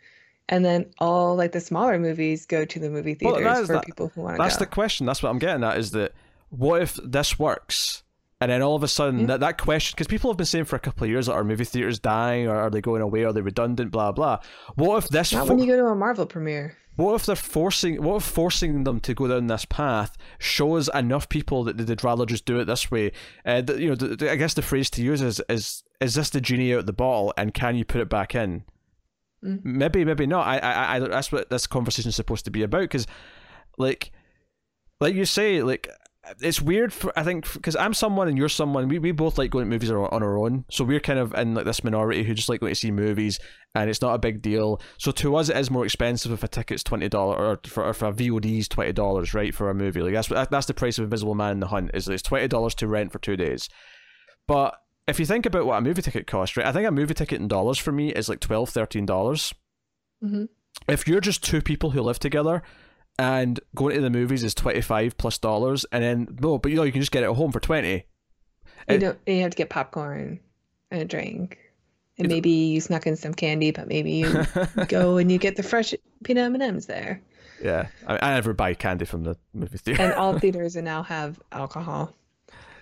and 0.49 0.65
then 0.65 0.85
all 0.99 1.35
like 1.35 1.51
the 1.51 1.59
smaller 1.61 1.97
movies 1.99 2.45
go 2.45 2.65
to 2.65 2.79
the 2.79 2.89
movie 2.89 3.17
Well, 3.21 3.35
theaters 3.35 3.59
is 3.59 3.67
for 3.67 3.73
that- 3.73 3.85
people 3.85 4.11
who 4.13 4.21
want 4.21 4.35
to 4.35 4.37
go. 4.37 4.43
That's 4.43 4.57
go. 4.57 4.65
the 4.65 4.71
question. 4.71 5.05
That's 5.05 5.21
what 5.23 5.29
I'm 5.29 5.39
getting 5.39 5.63
at. 5.63 5.77
Is 5.77 5.91
that 5.91 6.13
what 6.49 6.81
if 6.81 6.95
this 7.03 7.37
works, 7.39 8.03
and 8.41 8.51
then 8.51 8.61
all 8.61 8.75
of 8.75 8.83
a 8.83 8.87
sudden 8.87 9.21
Yeah. 9.21 9.25
that 9.27 9.39
that 9.41 9.57
question 9.57 9.93
because 9.95 10.07
people 10.07 10.29
have 10.29 10.37
been 10.37 10.45
saying 10.45 10.65
for 10.65 10.75
a 10.75 10.79
couple 10.79 11.03
of 11.05 11.09
years 11.09 11.27
that 11.27 11.33
are 11.33 11.43
movie 11.43 11.63
theaters 11.65 11.99
dying 11.99 12.47
or 12.47 12.55
are 12.55 12.69
they 12.69 12.81
going 12.81 13.01
away? 13.01 13.23
Are 13.23 13.33
they 13.33 13.41
redundant? 13.41 13.91
Blah 13.91 14.11
blah. 14.11 14.39
What 14.75 15.03
if 15.03 15.09
this? 15.09 15.31
Not 15.33 15.47
fo- 15.47 15.53
when 15.55 15.63
you 15.63 15.71
go 15.73 15.77
to 15.77 15.85
a 15.87 15.95
Marvel 15.95 16.25
premiere. 16.25 16.75
what 16.97 17.15
if 17.15 17.25
they're 17.25 17.35
forcing? 17.35 18.01
What 18.03 18.17
if 18.17 18.23
forcing 18.23 18.83
them 18.83 18.99
to 19.01 19.13
go 19.13 19.27
down 19.27 19.47
this 19.47 19.65
path 19.65 20.17
shows 20.39 20.89
enough 20.93 21.29
people 21.29 21.63
that 21.65 21.77
they'd 21.77 22.03
rather 22.03 22.25
just 22.25 22.45
do 22.45 22.59
it 22.59 22.65
this 22.65 22.91
way? 22.91 23.11
Uh, 23.45 23.61
you 23.77 23.89
know, 23.89 23.95
th- 23.95 24.17
th- 24.19 24.31
I 24.31 24.35
guess 24.35 24.53
the 24.53 24.61
phrase 24.61 24.89
to 24.91 25.01
use 25.03 25.21
is 25.21 25.41
is 25.49 25.83
is 26.01 26.15
this 26.15 26.29
the 26.29 26.41
genie 26.41 26.73
out 26.73 26.79
of 26.79 26.85
the 26.87 26.93
bottle, 26.93 27.33
and 27.37 27.53
can 27.53 27.75
you 27.75 27.85
put 27.85 28.01
it 28.01 28.09
back 28.09 28.35
in? 28.35 28.63
Mm. 29.43 29.63
Maybe, 29.63 30.03
maybe 30.03 30.25
not. 30.25 30.45
I, 30.47 30.57
I, 30.57 30.95
I, 30.95 30.99
that's 30.99 31.31
what 31.31 31.49
this 31.49 31.67
conversation 31.67 32.09
is 32.09 32.15
supposed 32.15 32.45
to 32.45 32.51
be 32.51 32.63
about. 32.63 32.81
Because, 32.81 33.05
like, 33.77 34.11
like 34.99 35.13
you 35.15 35.25
say, 35.25 35.61
like 35.61 35.87
it's 36.39 36.61
weird. 36.61 36.91
For, 36.93 37.11
I 37.17 37.23
think 37.23 37.51
because 37.53 37.75
I'm 37.75 37.93
someone 37.93 38.27
and 38.27 38.37
you're 38.37 38.49
someone. 38.49 38.87
We, 38.87 38.99
we 38.99 39.11
both 39.11 39.37
like 39.37 39.51
going 39.51 39.65
to 39.65 39.69
movies 39.69 39.91
on 39.91 39.97
on 39.97 40.23
our 40.23 40.37
own. 40.37 40.65
So 40.69 40.83
we're 40.83 40.99
kind 40.99 41.19
of 41.19 41.33
in 41.33 41.55
like 41.55 41.65
this 41.65 41.83
minority 41.83 42.23
who 42.23 42.33
just 42.33 42.49
like 42.49 42.59
going 42.59 42.71
to 42.71 42.79
see 42.79 42.91
movies, 42.91 43.39
and 43.73 43.89
it's 43.89 44.01
not 44.01 44.13
a 44.13 44.19
big 44.19 44.41
deal. 44.41 44.81
So 44.97 45.11
to 45.11 45.35
us, 45.35 45.49
it 45.49 45.57
is 45.57 45.71
more 45.71 45.85
expensive 45.85 46.31
if 46.31 46.43
a 46.43 46.47
ticket's 46.47 46.83
twenty 46.83 47.09
dollars, 47.09 47.37
or 47.39 47.69
for 47.69 47.85
or 47.85 47.93
for 47.93 48.07
a 48.07 48.13
VOD's 48.13 48.67
twenty 48.67 48.93
dollars, 48.93 49.33
right, 49.33 49.53
for 49.53 49.69
a 49.69 49.75
movie. 49.75 50.01
Like 50.01 50.13
that's 50.13 50.49
that's 50.49 50.67
the 50.67 50.73
price 50.73 50.97
of 50.97 51.03
Invisible 51.03 51.35
Man 51.35 51.51
in 51.53 51.59
the 51.59 51.67
Hunt. 51.67 51.91
Is 51.93 52.07
it's 52.07 52.23
twenty 52.23 52.47
dollars 52.47 52.75
to 52.75 52.87
rent 52.87 53.11
for 53.11 53.19
two 53.19 53.37
days. 53.37 53.69
But 54.47 54.75
if 55.07 55.19
you 55.19 55.25
think 55.25 55.45
about 55.45 55.65
what 55.65 55.77
a 55.77 55.81
movie 55.81 56.01
ticket 56.01 56.27
costs, 56.27 56.57
right, 56.57 56.65
I 56.65 56.71
think 56.71 56.87
a 56.87 56.91
movie 56.91 57.13
ticket 57.13 57.39
in 57.39 57.47
dollars 57.47 57.77
for 57.77 57.91
me 57.91 58.11
is 58.11 58.29
like 58.29 58.39
12 58.39 58.73
dollars. 59.05 59.53
hmm 60.21 60.45
If 60.87 61.07
you're 61.07 61.21
just 61.21 61.43
two 61.43 61.61
people 61.61 61.91
who 61.91 62.01
live 62.01 62.19
together 62.19 62.63
and 63.17 63.59
going 63.75 63.95
to 63.95 64.01
the 64.01 64.09
movies 64.09 64.43
is 64.43 64.53
25 64.53 65.17
plus 65.17 65.37
dollars, 65.37 65.85
and 65.91 66.03
then 66.03 66.37
no, 66.39 66.57
but 66.57 66.71
you 66.71 66.77
know 66.77 66.83
you 66.83 66.91
can 66.91 67.01
just 67.01 67.11
get 67.11 67.23
it 67.23 67.29
at 67.29 67.35
home 67.35 67.51
for 67.51 67.59
20. 67.59 68.05
You 68.89 68.97
don't. 68.99 69.17
You 69.25 69.41
have 69.41 69.51
to 69.51 69.57
get 69.57 69.69
popcorn 69.69 70.39
and 70.91 71.01
a 71.01 71.05
drink, 71.05 71.57
and 72.17 72.27
maybe 72.27 72.49
you 72.49 72.81
snuck 72.81 73.07
in 73.07 73.15
some 73.15 73.33
candy, 73.33 73.71
but 73.71 73.87
maybe 73.87 74.11
you 74.11 74.45
go 74.87 75.17
and 75.17 75.31
you 75.31 75.37
get 75.37 75.55
the 75.55 75.63
fresh 75.63 75.93
peanut 76.23 76.45
M 76.45 76.53
and 76.53 76.63
M's 76.63 76.85
there. 76.85 77.21
yeah, 77.63 77.87
I, 78.05 78.19
I 78.21 78.33
never 78.35 78.53
buy 78.53 78.73
candy 78.73 79.05
from 79.05 79.23
the 79.23 79.37
movie 79.53 79.77
theater. 79.77 80.03
And 80.03 80.13
all 80.13 80.37
theaters 80.39 80.75
now 80.75 81.03
have 81.03 81.39
alcohol 81.51 82.13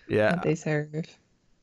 yeah, 0.07 0.35
they 0.44 0.56
serve. 0.56 1.06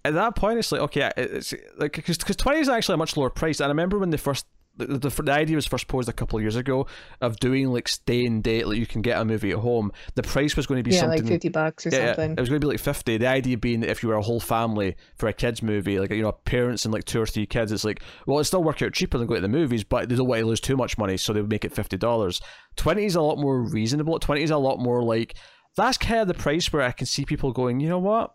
at 0.04 0.14
that 0.14 0.34
point, 0.36 0.58
it's 0.58 0.72
like 0.72 0.80
okay, 0.82 1.10
it's 1.16 1.54
like 1.76 1.92
because 1.92 2.18
because 2.18 2.36
twenty 2.36 2.60
is 2.60 2.68
actually 2.68 2.94
a 2.94 2.98
much 2.98 3.16
lower 3.16 3.30
price. 3.30 3.60
And 3.60 3.66
I 3.66 3.68
remember 3.68 3.98
when 3.98 4.10
they 4.10 4.16
first 4.16 4.46
the, 4.76 4.86
the, 4.86 5.08
the 5.22 5.32
idea 5.32 5.56
was 5.56 5.66
first 5.66 5.88
posed 5.88 6.08
a 6.08 6.12
couple 6.12 6.38
of 6.38 6.42
years 6.42 6.56
ago 6.56 6.86
of 7.20 7.38
doing 7.38 7.68
like 7.68 7.88
stay 7.88 8.24
and 8.24 8.42
date, 8.42 8.66
like 8.66 8.78
you 8.78 8.86
can 8.86 9.02
get 9.02 9.20
a 9.20 9.24
movie 9.24 9.50
at 9.50 9.58
home. 9.58 9.92
The 10.14 10.22
price 10.22 10.56
was 10.56 10.66
going 10.66 10.78
to 10.78 10.82
be 10.88 10.94
Yeah, 10.94 11.00
something 11.00 11.22
like 11.22 11.28
fifty 11.28 11.48
bucks 11.48 11.86
or 11.86 11.90
yeah, 11.90 12.14
something. 12.14 12.32
it 12.32 12.40
was 12.40 12.48
going 12.48 12.60
to 12.60 12.66
be 12.66 12.70
like 12.72 12.80
fifty. 12.80 13.16
The 13.18 13.26
idea 13.26 13.58
being 13.58 13.80
that 13.80 13.90
if 13.90 14.02
you 14.02 14.08
were 14.08 14.14
a 14.14 14.22
whole 14.22 14.40
family 14.40 14.96
for 15.16 15.28
a 15.28 15.32
kids 15.32 15.62
movie, 15.62 15.98
like 15.98 16.10
you 16.10 16.22
know 16.22 16.32
parents 16.32 16.84
and 16.84 16.94
like 16.94 17.04
two 17.04 17.20
or 17.20 17.26
three 17.26 17.46
kids, 17.46 17.72
it's 17.72 17.84
like 17.84 18.02
well, 18.26 18.38
it 18.38 18.44
still 18.44 18.62
work 18.62 18.80
out 18.82 18.92
cheaper 18.92 19.18
than 19.18 19.26
going 19.26 19.38
to 19.42 19.46
the 19.46 19.48
movies, 19.48 19.84
but 19.84 20.08
they 20.08 20.16
don't 20.16 20.26
want 20.28 20.40
to 20.40 20.46
lose 20.46 20.60
too 20.60 20.76
much 20.76 20.96
money, 20.96 21.16
so 21.16 21.32
they 21.32 21.40
would 21.40 21.50
make 21.50 21.64
it 21.64 21.72
fifty 21.72 21.96
dollars. 21.96 22.40
Twenty 22.76 23.04
is 23.04 23.16
a 23.16 23.22
lot 23.22 23.38
more 23.38 23.60
reasonable. 23.62 24.18
Twenty 24.18 24.42
is 24.42 24.50
a 24.50 24.56
lot 24.58 24.78
more 24.78 25.02
like 25.02 25.34
that's 25.76 25.98
kind 25.98 26.20
of 26.20 26.28
the 26.28 26.34
price 26.34 26.72
where 26.72 26.82
I 26.82 26.92
can 26.92 27.06
see 27.06 27.24
people 27.24 27.52
going, 27.52 27.80
you 27.80 27.88
know 27.88 27.98
what? 27.98 28.34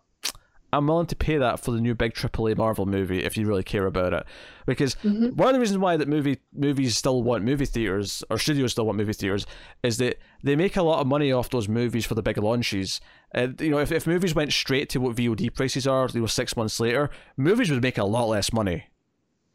I'm 0.76 0.86
willing 0.86 1.06
to 1.06 1.16
pay 1.16 1.38
that 1.38 1.60
for 1.60 1.70
the 1.70 1.80
new 1.80 1.94
big 1.94 2.14
AAA 2.14 2.56
Marvel 2.56 2.86
movie 2.86 3.24
if 3.24 3.36
you 3.36 3.46
really 3.46 3.62
care 3.62 3.86
about 3.86 4.12
it. 4.12 4.24
Because 4.66 4.94
Mhm. 4.96 5.34
one 5.34 5.48
of 5.48 5.54
the 5.54 5.60
reasons 5.60 5.78
why 5.78 5.96
that 5.96 6.08
movie 6.08 6.38
movies 6.52 6.96
still 6.96 7.22
want 7.22 7.44
movie 7.44 7.66
theaters 7.66 8.22
or 8.30 8.38
studios 8.38 8.72
still 8.72 8.86
want 8.86 8.98
movie 8.98 9.12
theaters 9.12 9.46
is 9.82 9.98
that 9.98 10.18
they 10.42 10.54
make 10.56 10.76
a 10.76 10.82
lot 10.82 11.00
of 11.00 11.06
money 11.06 11.32
off 11.32 11.50
those 11.50 11.68
movies 11.68 12.04
for 12.06 12.14
the 12.14 12.22
big 12.22 12.38
launches. 12.38 13.00
You 13.34 13.70
know, 13.70 13.78
if, 13.78 13.90
if 13.92 14.06
movies 14.06 14.34
went 14.34 14.52
straight 14.52 14.88
to 14.90 15.00
what 15.00 15.16
VOD 15.16 15.50
prices 15.50 15.86
are, 15.86 16.08
you 16.12 16.20
know, 16.20 16.26
six 16.26 16.56
months 16.56 16.78
later, 16.78 17.10
movies 17.36 17.70
would 17.70 17.82
make 17.82 17.98
a 17.98 18.04
lot 18.04 18.28
less 18.28 18.52
money. 18.52 18.84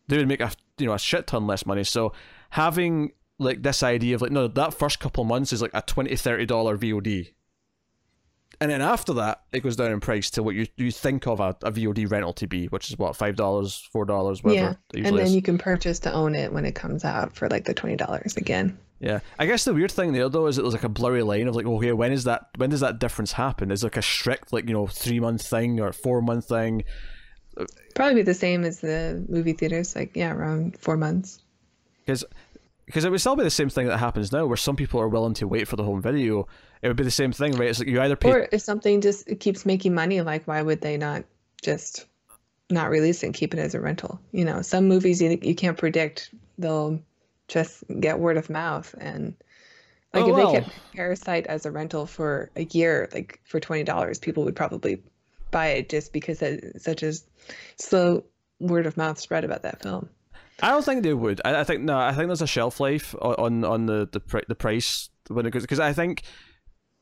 They 0.08 0.18
would 0.18 0.28
make 0.28 0.42
a 0.42 0.52
you 0.78 0.88
know 0.88 0.94
a 0.94 1.00
shit 1.00 1.28
ton 1.28 1.48
less 1.48 1.66
money. 1.66 1.84
So 1.84 2.14
having 2.52 3.12
like 3.40 3.64
this 3.64 3.82
idea 3.84 4.16
of 4.16 4.22
like 4.22 4.32
no, 4.32 4.48
that 4.48 4.74
first 4.74 5.00
couple 5.00 5.24
months 5.24 5.54
is 5.54 5.62
like 5.62 5.72
a 5.74 5.82
20 5.82 6.16
30 6.16 6.46
dollar 6.46 6.78
VOD 6.78 7.34
and 8.62 8.70
then 8.70 8.80
after 8.80 9.14
that, 9.14 9.42
it 9.52 9.62
goes 9.62 9.76
down 9.76 9.92
in 9.92 10.00
price 10.00 10.30
to 10.32 10.44
what 10.44 10.54
you, 10.54 10.68
you 10.78 10.92
think 10.92 11.26
of 11.26 11.40
a, 11.40 11.56
a 11.64 11.72
VOD 11.72 12.10
rental 12.12 12.32
to 12.34 12.46
be, 12.46 12.68
which 12.68 12.92
is 12.92 12.98
what 12.98 13.16
five 13.16 13.36
dollars, 13.36 13.90
four 13.92 14.06
dollars, 14.06 14.44
whatever. 14.44 14.78
yeah, 14.94 15.04
and 15.08 15.18
then 15.18 15.26
is. 15.26 15.36
you 15.36 15.42
can 15.42 15.58
purchase 15.58 15.98
to 16.02 16.14
own 16.14 16.36
it 16.36 16.54
when 16.54 16.64
it 16.64 16.76
comes 16.76 17.04
out 17.04 17.36
for 17.36 17.50
like 17.50 17.66
the 17.66 17.74
twenty 17.74 17.96
dollars 17.96 18.38
again. 18.38 18.78
Yeah, 19.00 19.22
I 19.40 19.48
guess 19.48 19.66
the 19.66 19.74
weird 19.74 19.92
thing 19.92 20.14
there 20.14 20.30
though 20.30 20.46
is 20.46 20.60
it 20.60 20.64
was 20.64 20.76
like 20.76 20.84
a 20.84 20.90
blurry 20.90 21.24
line 21.24 21.48
of 21.48 21.56
like, 21.56 21.66
oh, 21.66 21.78
okay, 21.78 21.92
when 21.92 22.12
is 22.12 22.26
that? 22.26 22.50
When 22.56 22.70
does 22.70 22.82
that 22.82 23.00
difference 23.00 23.32
happen? 23.32 23.72
Is 23.72 23.82
it 23.82 23.88
like 23.88 23.98
a 23.98 24.04
strict 24.04 24.54
like 24.54 24.68
you 24.68 24.76
know 24.76 24.86
three 24.86 25.20
month 25.20 25.42
thing 25.42 25.80
or 25.80 25.92
four 25.92 26.22
month 26.22 26.48
thing? 26.48 26.84
Probably 27.96 28.16
be 28.16 28.22
the 28.22 28.36
same 28.36 28.64
as 28.64 28.80
the 28.80 29.26
movie 29.28 29.54
theaters, 29.54 29.96
like 29.96 30.16
yeah, 30.16 30.32
around 30.32 30.78
four 30.78 30.98
months. 30.98 31.40
Because 32.06 32.24
because 32.92 33.06
it 33.06 33.10
would 33.10 33.22
still 33.22 33.38
be 33.38 33.44
the 33.44 33.50
same 33.50 33.70
thing 33.70 33.88
that 33.88 34.00
happens 34.00 34.34
now, 34.34 34.46
where 34.46 34.58
some 34.58 34.76
people 34.76 35.00
are 35.00 35.08
willing 35.08 35.34
to 35.36 35.48
wait 35.48 35.66
for 35.66 35.78
the 35.78 35.84
home 35.84 36.02
video. 36.02 36.46
It 36.82 36.90
would 36.90 36.98
be 36.98 37.06
the 37.06 37.10
same 37.10 37.32
thing, 37.32 37.54
right? 37.54 37.70
It's 37.70 37.80
like 37.80 37.88
you 37.88 38.02
either 38.02 38.18
pay 38.18 38.32
Or 38.32 38.50
if 38.52 38.62
something 38.62 39.00
just 39.00 39.30
keeps 39.40 39.66
making 39.66 39.94
money, 39.96 40.20
like 40.20 40.46
why 40.46 40.62
would 40.62 40.82
they 40.82 40.98
not 40.98 41.24
just 41.64 42.06
not 42.70 42.90
release 42.90 43.24
it 43.24 43.28
and 43.28 43.34
keep 43.34 43.54
it 43.54 43.62
as 43.62 43.76
a 43.76 43.80
rental? 43.80 44.20
You 44.34 44.44
know, 44.44 44.62
some 44.62 44.90
movies 44.90 45.22
you, 45.22 45.40
you 45.42 45.56
can't 45.56 45.78
predict; 45.78 46.34
they'll 46.58 47.00
just 47.48 47.86
get 48.02 48.20
word 48.20 48.36
of 48.36 48.50
mouth, 48.50 48.94
and 49.00 49.36
like 50.14 50.26
Oh, 50.26 50.30
if 50.30 50.36
well. 50.36 50.52
they 50.52 50.60
kept 50.60 50.72
Parasite 50.94 51.48
as 51.48 51.66
a 51.66 51.72
rental 51.72 52.06
for 52.06 52.52
a 52.58 52.66
year, 52.66 53.08
like 53.14 53.40
for 53.46 53.62
twenty 53.62 53.86
dollars, 53.86 54.20
people 54.20 54.44
would 54.44 54.56
probably 54.56 55.02
buy 55.50 55.68
it 55.68 55.88
just 55.88 56.12
because 56.12 56.42
it's 56.42 56.84
such 56.84 57.04
a 57.04 57.14
slow 57.78 58.26
word 58.60 58.86
of 58.86 58.98
mouth 58.98 59.18
spread 59.18 59.46
about 59.46 59.64
that 59.64 59.82
film. 59.82 60.10
I 60.62 60.70
don't 60.70 60.86
think 60.86 61.04
they 61.04 61.14
would. 61.14 61.42
I, 61.44 61.62
I 61.62 61.64
think 61.64 61.82
no. 61.82 61.98
I 61.98 62.14
think 62.14 62.28
there's 62.28 62.42
a 62.42 62.48
shelf 62.48 62.80
life 62.80 63.16
on 63.22 63.64
on 63.64 63.86
the 63.86 64.08
the, 64.12 64.20
pri- 64.20 64.44
the 64.48 64.56
price 64.56 65.10
when 65.28 65.46
it 65.46 65.52
goes 65.52 65.64
because 65.64 65.80
I 65.80 65.94
think 65.94 66.24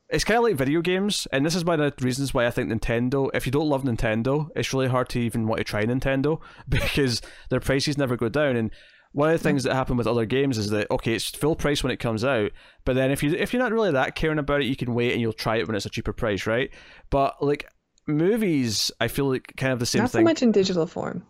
it's 0.08 0.24
kind 0.24 0.38
of 0.38 0.44
like 0.44 0.56
video 0.56 0.80
games, 0.80 1.26
and 1.32 1.46
this 1.46 1.54
is 1.54 1.64
one 1.64 1.80
of 1.80 1.96
the 1.96 2.04
reasons 2.04 2.34
why 2.34 2.46
I 2.46 2.50
think 2.50 2.70
Nintendo. 2.70 3.30
If 3.32 3.46
you 3.46 3.52
don't 3.52 3.68
love 3.68 3.84
Nintendo, 3.84 4.48
it's 4.56 4.72
really 4.72 4.88
hard 4.88 5.08
to 5.10 5.20
even 5.20 5.46
want 5.46 5.58
to 5.58 5.64
try 5.64 5.84
Nintendo 5.84 6.40
because 6.68 7.22
their 7.48 7.60
prices 7.60 7.96
never 7.96 8.16
go 8.16 8.28
down. 8.28 8.56
And 8.56 8.70
one 9.12 9.30
of 9.30 9.38
the 9.38 9.42
things 9.42 9.64
that 9.64 9.74
happen 9.74 9.96
with 9.96 10.06
other 10.06 10.26
games 10.26 10.58
is 10.58 10.70
that 10.70 10.90
okay, 10.90 11.14
it's 11.14 11.30
full 11.30 11.56
price 11.56 11.82
when 11.82 11.92
it 11.92 12.00
comes 12.00 12.24
out, 12.24 12.50
but 12.84 12.94
then 12.94 13.10
if 13.10 13.22
you 13.22 13.34
if 13.34 13.52
you're 13.52 13.62
not 13.62 13.72
really 13.72 13.92
that 13.92 14.14
caring 14.14 14.38
about 14.38 14.62
it, 14.62 14.66
you 14.66 14.76
can 14.76 14.94
wait 14.94 15.12
and 15.12 15.20
you'll 15.20 15.32
try 15.32 15.56
it 15.56 15.66
when 15.66 15.76
it's 15.76 15.86
a 15.86 15.90
cheaper 15.90 16.12
price, 16.12 16.46
right? 16.46 16.70
But 17.10 17.42
like 17.42 17.66
movies, 18.06 18.90
I 19.00 19.08
feel 19.08 19.30
like 19.30 19.52
kind 19.56 19.72
of 19.72 19.78
the 19.78 19.86
same 19.86 20.02
not 20.02 20.10
thing. 20.10 20.20
so 20.20 20.24
much 20.24 20.42
in 20.42 20.52
digital 20.52 20.86
form. 20.86 21.24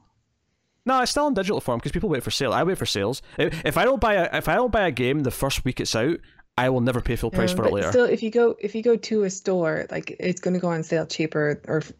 No, 0.86 1.00
it's 1.02 1.10
still 1.10 1.26
in 1.26 1.34
digital 1.34 1.60
form 1.60 1.78
because 1.78 1.92
people 1.92 2.08
wait 2.08 2.22
for 2.22 2.30
sale. 2.30 2.52
I 2.52 2.62
wait 2.62 2.78
for 2.78 2.86
sales. 2.86 3.22
If, 3.38 3.64
if 3.64 3.76
I 3.76 3.84
don't 3.84 4.00
buy 4.00 4.14
a 4.14 4.36
if 4.36 4.48
I 4.48 4.54
don't 4.54 4.72
buy 4.72 4.86
a 4.86 4.90
game 4.90 5.20
the 5.20 5.30
first 5.30 5.64
week 5.64 5.80
it's 5.80 5.94
out, 5.94 6.18
I 6.56 6.68
will 6.70 6.80
never 6.80 7.00
pay 7.00 7.16
full 7.16 7.30
price 7.30 7.52
for 7.52 7.64
it 7.66 7.72
later. 7.72 7.90
Still, 7.90 8.04
if 8.04 8.22
you 8.22 8.30
go 8.30 8.56
if 8.60 8.74
you 8.74 8.82
go 8.82 8.96
to 8.96 9.24
a 9.24 9.30
store, 9.30 9.86
like 9.90 10.16
it's 10.18 10.40
going 10.40 10.54
to 10.54 10.60
go 10.60 10.68
on 10.68 10.82
sale 10.82 11.06
cheaper 11.06 11.60
or 11.68 11.78
f- 11.78 11.92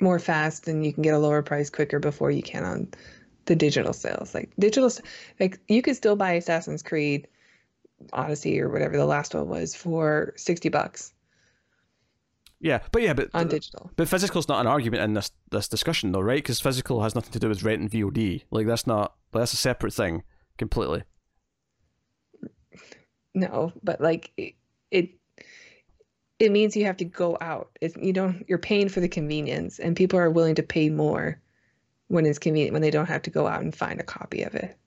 more 0.00 0.18
fast, 0.18 0.68
and 0.68 0.84
you 0.84 0.92
can 0.92 1.02
get 1.02 1.14
a 1.14 1.18
lower 1.18 1.42
price 1.42 1.70
quicker 1.70 1.98
before 1.98 2.30
you 2.30 2.42
can 2.42 2.64
on 2.64 2.88
the 3.46 3.56
digital 3.56 3.92
sales. 3.92 4.34
Like 4.34 4.50
digital, 4.58 4.90
like 5.40 5.58
you 5.68 5.82
could 5.82 5.96
still 5.96 6.16
buy 6.16 6.32
Assassin's 6.32 6.82
Creed 6.82 7.28
Odyssey 8.12 8.60
or 8.60 8.68
whatever 8.68 8.96
the 8.96 9.06
last 9.06 9.34
one 9.34 9.48
was 9.48 9.74
for 9.74 10.34
sixty 10.36 10.68
bucks 10.68 11.12
yeah, 12.62 12.78
but 12.92 13.02
yeah, 13.02 13.12
but 13.12 13.28
on 13.34 13.48
digital. 13.48 13.90
but 13.96 14.08
physical's 14.08 14.46
not 14.46 14.60
an 14.60 14.68
argument 14.68 15.02
in 15.02 15.14
this 15.14 15.32
this 15.50 15.66
discussion 15.66 16.12
though, 16.12 16.20
right? 16.20 16.38
Because 16.38 16.60
physical 16.60 17.02
has 17.02 17.12
nothing 17.12 17.32
to 17.32 17.40
do 17.40 17.48
with 17.48 17.64
rent 17.64 17.80
and 17.80 17.90
VOD. 17.90 18.44
Like 18.52 18.68
that's 18.68 18.86
not 18.86 19.14
that's 19.32 19.52
a 19.52 19.56
separate 19.56 19.92
thing. 19.92 20.22
completely. 20.58 21.02
No, 23.34 23.72
but 23.82 24.00
like 24.00 24.30
it, 24.36 24.54
it 24.92 25.10
it 26.38 26.52
means 26.52 26.76
you 26.76 26.84
have 26.84 26.98
to 26.98 27.04
go 27.04 27.36
out. 27.40 27.76
It's, 27.80 27.96
you 27.96 28.12
don't 28.12 28.44
you're 28.48 28.58
paying 28.58 28.88
for 28.88 29.00
the 29.00 29.08
convenience 29.08 29.80
and 29.80 29.96
people 29.96 30.20
are 30.20 30.30
willing 30.30 30.54
to 30.54 30.62
pay 30.62 30.88
more 30.88 31.40
when 32.06 32.26
it's 32.26 32.38
convenient 32.38 32.74
when 32.74 32.82
they 32.82 32.92
don't 32.92 33.08
have 33.08 33.22
to 33.22 33.30
go 33.30 33.48
out 33.48 33.62
and 33.62 33.74
find 33.74 33.98
a 33.98 34.04
copy 34.04 34.44
of 34.44 34.54
it. 34.54 34.78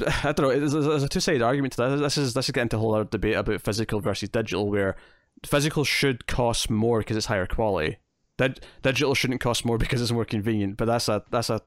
I 0.24 0.32
don't 0.32 0.40
know. 0.40 0.68
There's, 0.68 1.02
a 1.02 1.08
two-sided 1.08 1.42
argument 1.42 1.74
to 1.74 1.82
that. 1.82 1.96
This 1.96 2.16
is 2.16 2.32
this 2.32 2.46
is 2.48 2.52
getting 2.52 2.66
into 2.66 2.76
a 2.76 2.80
whole 2.80 2.94
other 2.94 3.04
debate 3.04 3.36
about 3.36 3.60
physical 3.60 4.00
versus 4.00 4.30
digital, 4.30 4.70
where 4.70 4.96
physical 5.46 5.84
should 5.84 6.26
cost 6.26 6.70
more 6.70 6.98
because 6.98 7.16
it's 7.16 7.26
higher 7.26 7.46
quality. 7.46 7.98
Dig- 8.36 8.58
digital 8.82 9.14
shouldn't 9.14 9.40
cost 9.40 9.64
more 9.64 9.78
because 9.84 10.00
it's 10.00 10.12
more 10.12 10.24
convenient. 10.24 10.76
But 10.76 10.86
that's 10.86 11.08
a 11.08 11.24
that's 11.30 11.50
a 11.50 11.60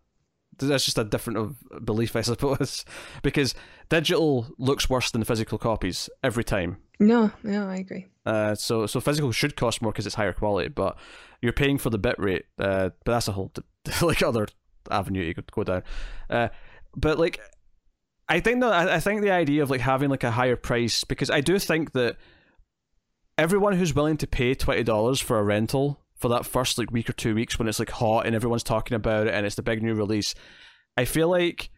that's 0.57 0.85
just 0.85 0.97
a 0.97 1.03
different 1.03 1.39
of 1.39 1.85
belief, 1.85 2.15
I 2.15 2.21
suppose, 2.21 2.85
because 3.23 3.55
digital 3.89 4.47
looks 4.57 4.89
worse 4.89 5.11
than 5.11 5.23
physical 5.23 5.57
copies 5.57 6.09
every 6.23 6.43
time. 6.43 6.77
No, 6.99 7.31
no, 7.43 7.67
I 7.67 7.77
agree. 7.77 8.07
Uh, 8.25 8.55
so 8.55 8.85
so 8.85 8.99
physical 8.99 9.31
should 9.31 9.55
cost 9.55 9.81
more 9.81 9.91
because 9.91 10.05
it's 10.05 10.15
higher 10.15 10.33
quality, 10.33 10.69
but 10.69 10.97
you're 11.41 11.53
paying 11.53 11.77
for 11.77 11.89
the 11.89 11.97
bit 11.97 12.15
rate. 12.19 12.45
Uh, 12.59 12.89
but 13.05 13.13
that's 13.13 13.27
a 13.27 13.31
whole 13.31 13.51
like 14.01 14.21
other 14.21 14.47
avenue 14.89 15.23
you 15.23 15.33
could 15.33 15.51
go 15.51 15.63
down. 15.63 15.83
Uh, 16.29 16.49
but 16.95 17.17
like, 17.17 17.39
I 18.29 18.39
think 18.39 18.61
that 18.61 18.71
I 18.89 18.99
think 18.99 19.21
the 19.21 19.31
idea 19.31 19.63
of 19.63 19.69
like 19.69 19.81
having 19.81 20.09
like 20.09 20.23
a 20.23 20.31
higher 20.31 20.55
price 20.55 21.03
because 21.03 21.29
I 21.29 21.41
do 21.41 21.57
think 21.59 21.93
that 21.93 22.17
everyone 23.41 23.73
who's 23.73 23.95
willing 23.95 24.17
to 24.17 24.27
pay 24.27 24.53
twenty 24.53 24.83
dollars 24.83 25.19
for 25.19 25.39
a 25.39 25.43
rental 25.43 25.99
for 26.15 26.27
that 26.29 26.45
first 26.45 26.77
like 26.77 26.91
week 26.91 27.09
or 27.09 27.13
two 27.13 27.33
weeks 27.33 27.57
when 27.57 27.67
it's 27.67 27.79
like 27.79 27.89
hot 27.89 28.27
and 28.27 28.35
everyone's 28.35 28.61
talking 28.61 28.93
about 28.93 29.25
it 29.25 29.33
and 29.33 29.47
it's 29.47 29.55
the 29.55 29.63
big 29.63 29.81
new 29.81 29.95
release, 29.95 30.35
I 30.95 31.05
feel 31.05 31.27
like 31.27 31.71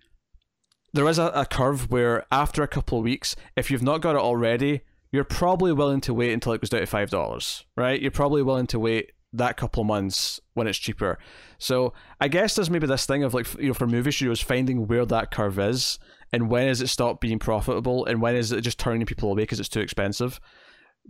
there 0.92 1.08
is 1.08 1.18
a, 1.18 1.28
a 1.28 1.46
curve 1.46 1.90
where 1.90 2.26
after 2.30 2.64
a 2.64 2.68
couple 2.68 2.98
of 2.98 3.06
weeks, 3.06 3.38
if 3.56 3.72
you've 3.72 3.82
not 3.82 4.02
got 4.02 4.16
it 4.16 4.22
already, 4.22 4.82
you're 5.14 5.24
probably 5.24 5.72
willing 5.72 6.02
to 6.02 6.14
wait 6.14 6.34
until 6.34 6.52
it 6.52 6.60
goes 6.60 6.70
down 6.70 6.82
to 6.82 6.86
five 6.86 7.10
dollars, 7.10 7.64
right? 7.78 8.02
You're 8.02 8.12
probably 8.12 8.44
willing 8.44 8.68
to 8.68 8.80
wait 8.80 9.14
that 9.32 9.56
couple 9.56 9.82
of 9.82 9.88
months 9.88 10.42
when 10.56 10.68
it's 10.68 10.78
cheaper. 10.78 11.18
So 11.60 11.94
I 12.20 12.28
guess 12.28 12.56
there's 12.56 12.70
maybe 12.70 12.88
this 12.88 13.06
thing 13.06 13.24
of 13.24 13.34
like 13.34 13.52
you 13.58 13.70
know 13.70 13.74
for 13.74 13.88
movie 13.88 14.12
studios 14.12 14.42
finding 14.42 14.86
where 14.86 15.06
that 15.06 15.32
curve 15.32 15.58
is 15.60 15.98
and 16.34 16.50
when 16.50 16.68
is 16.68 16.82
it 16.82 16.88
stop 16.88 17.22
being 17.22 17.40
profitable 17.40 18.06
and 18.06 18.22
when 18.22 18.36
is 18.36 18.52
it 18.52 18.62
just 18.62 18.80
turning 18.80 19.06
people 19.06 19.32
away 19.32 19.44
because 19.44 19.62
it's 19.62 19.70
too 19.70 19.80
expensive. 19.80 20.42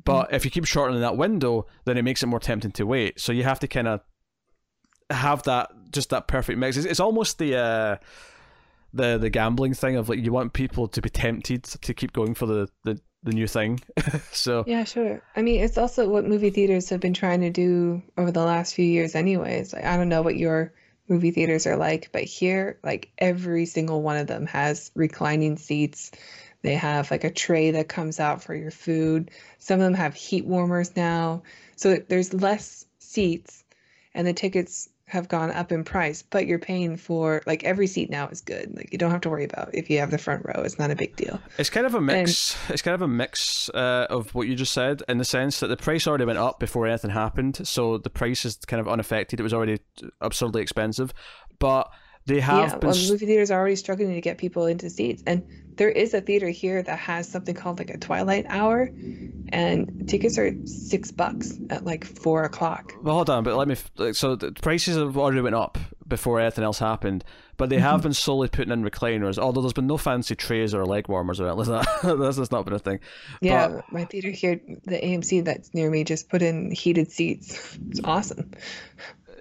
But 0.04 0.30
mm. 0.30 0.34
if 0.34 0.46
you 0.46 0.52
keep 0.52 0.66
shortening 0.66 1.02
that 1.02 1.18
window, 1.18 1.68
then 1.86 1.98
it 1.98 2.04
makes 2.04 2.24
it 2.24 2.28
more 2.28 2.40
tempting 2.40 2.72
to 2.74 2.86
wait. 2.86 3.20
So 3.20 3.32
you 3.32 3.44
have 3.44 3.60
to 3.60 3.68
kind 3.68 3.88
of 3.88 4.02
have 5.10 5.44
that 5.44 5.72
just 5.92 6.10
that 6.10 6.28
perfect 6.28 6.58
mix. 6.60 6.78
It's, 6.78 6.86
it's 6.86 7.00
almost 7.00 7.38
the 7.38 7.56
uh, 7.56 7.98
the 8.94 9.18
the 9.18 9.30
gambling 9.30 9.74
thing 9.74 9.96
of 9.96 10.10
like 10.10 10.20
you 10.20 10.32
want 10.32 10.54
people 10.54 10.88
to 10.88 11.02
be 11.02 11.10
tempted 11.10 11.64
to 11.64 11.94
keep 11.94 12.14
going 12.14 12.34
for 12.34 12.46
the 12.46 12.70
the, 12.84 13.00
the 13.24 13.32
new 13.32 13.48
thing. 13.48 13.82
so 14.32 14.64
yeah, 14.68 14.84
sure. 14.84 15.22
I 15.36 15.42
mean, 15.42 15.64
it's 15.64 15.78
also 15.78 16.10
what 16.10 16.26
movie 16.26 16.50
theaters 16.50 16.90
have 16.90 17.00
been 17.00 17.14
trying 17.14 17.42
to 17.42 17.50
do 17.50 18.02
over 18.18 18.32
the 18.32 18.44
last 18.44 18.74
few 18.74 18.86
years, 18.86 19.16
anyways. 19.16 19.74
Like, 19.74 19.86
I 19.86 19.98
don't 19.98 20.10
know 20.10 20.22
what 20.22 20.38
your 20.38 20.74
movie 21.08 21.32
theaters 21.32 21.68
are 21.68 21.78
like, 21.78 22.10
but 22.12 22.24
here, 22.24 22.80
like 22.84 23.12
every 23.18 23.66
single 23.66 24.02
one 24.02 24.18
of 24.18 24.28
them 24.28 24.46
has 24.48 24.92
reclining 24.96 25.58
seats. 25.58 26.12
They 26.64 26.76
have 26.76 27.12
like 27.12 27.24
a 27.24 27.30
tray 27.30 27.72
that 27.72 27.90
comes 27.90 28.20
out 28.20 28.42
for 28.42 28.56
your 28.56 28.72
food. 28.72 29.30
Some 29.60 29.80
of 29.80 29.84
them 29.84 29.94
have 29.94 30.16
heat 30.16 30.46
warmers 30.46 30.96
now. 30.96 31.44
So 31.76 31.98
there's 31.98 32.34
less 32.34 32.86
seats 33.00 33.64
and 34.16 34.26
the 34.26 34.34
tickets 34.34 34.90
have 35.06 35.28
gone 35.28 35.52
up 35.52 35.72
in 35.72 35.84
price, 35.84 36.24
but 36.24 36.48
you're 36.48 36.58
paying 36.58 36.96
for 36.96 37.42
like 37.46 37.64
every 37.66 37.86
seat 37.86 38.10
now 38.10 38.30
is 38.30 38.40
good. 38.42 38.76
Like 38.76 38.90
you 38.92 38.98
don't 38.98 39.12
have 39.12 39.22
to 39.22 39.30
worry 39.30 39.44
about 39.44 39.76
if 39.76 39.90
you 39.90 40.00
have 40.00 40.10
the 40.10 40.18
front 40.18 40.44
row. 40.46 40.64
It's 40.64 40.80
not 40.80 40.90
a 40.90 40.96
big 40.96 41.16
deal. 41.18 41.40
It's 41.58 41.70
kind 41.70 41.86
of 41.86 41.94
a 41.94 42.02
mix. 42.02 42.56
And, 42.64 42.74
it's 42.74 42.82
kind 42.82 42.96
of 42.96 43.02
a 43.02 43.08
mix 43.08 43.70
uh, 43.70 44.08
of 44.10 44.34
what 44.34 44.48
you 44.48 44.56
just 44.56 44.74
said 44.74 45.04
in 45.10 45.18
the 45.18 45.26
sense 45.26 45.60
that 45.60 45.68
the 45.68 45.78
price 45.78 46.08
already 46.08 46.26
went 46.26 46.40
up 46.40 46.60
before 46.60 46.88
anything 46.88 47.12
happened, 47.12 47.68
so 47.68 47.98
the 47.98 48.10
price 48.10 48.46
is 48.46 48.56
kind 48.56 48.80
of 48.80 48.88
unaffected. 48.88 49.40
It 49.40 49.44
was 49.44 49.54
already 49.54 49.80
absurdly 50.22 50.62
expensive, 50.62 51.14
but 51.60 51.92
they 52.26 52.40
have 52.40 52.70
yeah, 52.72 52.78
been. 52.78 52.90
Well, 52.90 53.10
movie 53.10 53.26
theaters 53.26 53.52
are 53.52 53.60
already 53.60 53.76
struggling 53.76 54.14
to 54.14 54.22
get 54.22 54.38
people 54.38 54.66
into 54.66 54.90
seats, 54.90 55.24
and 55.26 55.46
there 55.78 55.90
is 55.90 56.14
a 56.14 56.22
theater 56.22 56.50
here 56.50 56.82
that 56.82 57.00
has 57.00 57.28
something 57.28 57.56
called 57.56 57.80
like 57.80 57.90
a 57.90 57.98
twilight 57.98 58.46
hour, 58.48 58.90
and 59.50 60.08
tickets 60.08 60.38
are 60.38 60.54
six 60.66 61.12
bucks 61.12 61.58
at 61.70 61.84
like 61.84 62.06
four 62.06 62.44
o'clock. 62.44 62.94
Well, 63.02 63.16
hold 63.16 63.30
on, 63.30 63.44
but 63.44 63.56
let 63.56 63.68
me. 63.68 63.76
So 64.14 64.36
the 64.36 64.52
prices 64.54 64.96
have 64.98 65.18
already 65.18 65.42
went 65.42 65.56
up 65.56 65.78
before 66.08 66.40
anything 66.40 66.64
else 66.64 66.80
happened, 66.80 67.24
but 67.58 67.70
they 67.70 67.80
have 67.80 67.96
mm-hmm. 67.96 68.04
been 68.04 68.14
slowly 68.14 68.48
putting 68.48 68.72
in 68.72 68.84
recliners. 68.84 69.38
Although 69.38 69.62
there's 69.62 69.74
been 69.74 69.88
no 69.88 69.98
fancy 69.98 70.36
trays 70.36 70.74
or 70.74 70.86
leg 70.86 71.08
warmers 71.08 71.40
or 71.40 71.50
anything. 71.50 71.74
That's, 72.20 72.38
that's 72.38 72.52
not 72.52 72.66
been 72.66 72.74
a 72.74 72.80
thing. 72.80 73.00
Yeah, 73.42 73.68
but, 73.68 73.92
my 73.92 74.06
theater 74.06 74.30
here, 74.30 74.62
the 74.84 75.00
AMC 75.00 75.44
that's 75.46 75.74
near 75.74 75.90
me, 75.90 76.04
just 76.04 76.30
put 76.30 76.42
in 76.42 76.72
heated 76.72 77.12
seats. 77.12 77.78
It's 77.90 78.02
awesome. 78.04 78.52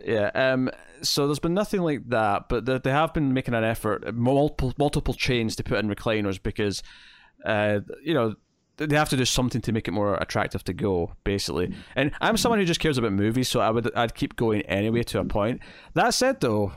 Yeah. 0.04 0.30
Um 0.34 0.70
so 1.02 1.26
there's 1.26 1.38
been 1.38 1.54
nothing 1.54 1.82
like 1.82 2.08
that, 2.08 2.48
but 2.48 2.64
they, 2.64 2.78
they 2.78 2.90
have 2.90 3.12
been 3.12 3.32
making 3.32 3.54
an 3.54 3.64
effort, 3.64 4.14
multiple 4.14 4.72
multiple 4.78 5.14
chains 5.14 5.56
to 5.56 5.64
put 5.64 5.78
in 5.78 5.88
recliners 5.88 6.42
because, 6.42 6.82
uh, 7.44 7.80
you 8.02 8.14
know, 8.14 8.34
they 8.76 8.96
have 8.96 9.08
to 9.10 9.16
do 9.16 9.24
something 9.24 9.60
to 9.60 9.72
make 9.72 9.88
it 9.88 9.92
more 9.92 10.14
attractive 10.14 10.64
to 10.64 10.72
go, 10.72 11.12
basically. 11.24 11.74
And 11.94 12.12
I'm 12.20 12.36
someone 12.36 12.58
who 12.58 12.64
just 12.64 12.80
cares 12.80 12.98
about 12.98 13.12
movies, 13.12 13.48
so 13.48 13.60
I 13.60 13.70
would 13.70 13.94
I'd 13.94 14.14
keep 14.14 14.36
going 14.36 14.62
anyway 14.62 15.02
to 15.04 15.20
a 15.20 15.24
point. 15.24 15.60
That 15.94 16.14
said, 16.14 16.40
though, 16.40 16.72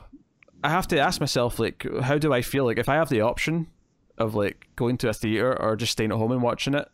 I 0.62 0.70
have 0.70 0.88
to 0.88 0.98
ask 0.98 1.20
myself 1.20 1.58
like, 1.58 1.86
how 2.02 2.18
do 2.18 2.32
I 2.32 2.42
feel 2.42 2.64
like 2.64 2.78
if 2.78 2.88
I 2.88 2.94
have 2.96 3.08
the 3.08 3.20
option 3.22 3.68
of 4.18 4.34
like 4.34 4.68
going 4.76 4.96
to 4.98 5.08
a 5.08 5.14
theater 5.14 5.60
or 5.60 5.76
just 5.76 5.92
staying 5.92 6.12
at 6.12 6.18
home 6.18 6.32
and 6.32 6.42
watching 6.42 6.74
it, 6.74 6.88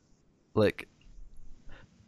like, 0.55 0.89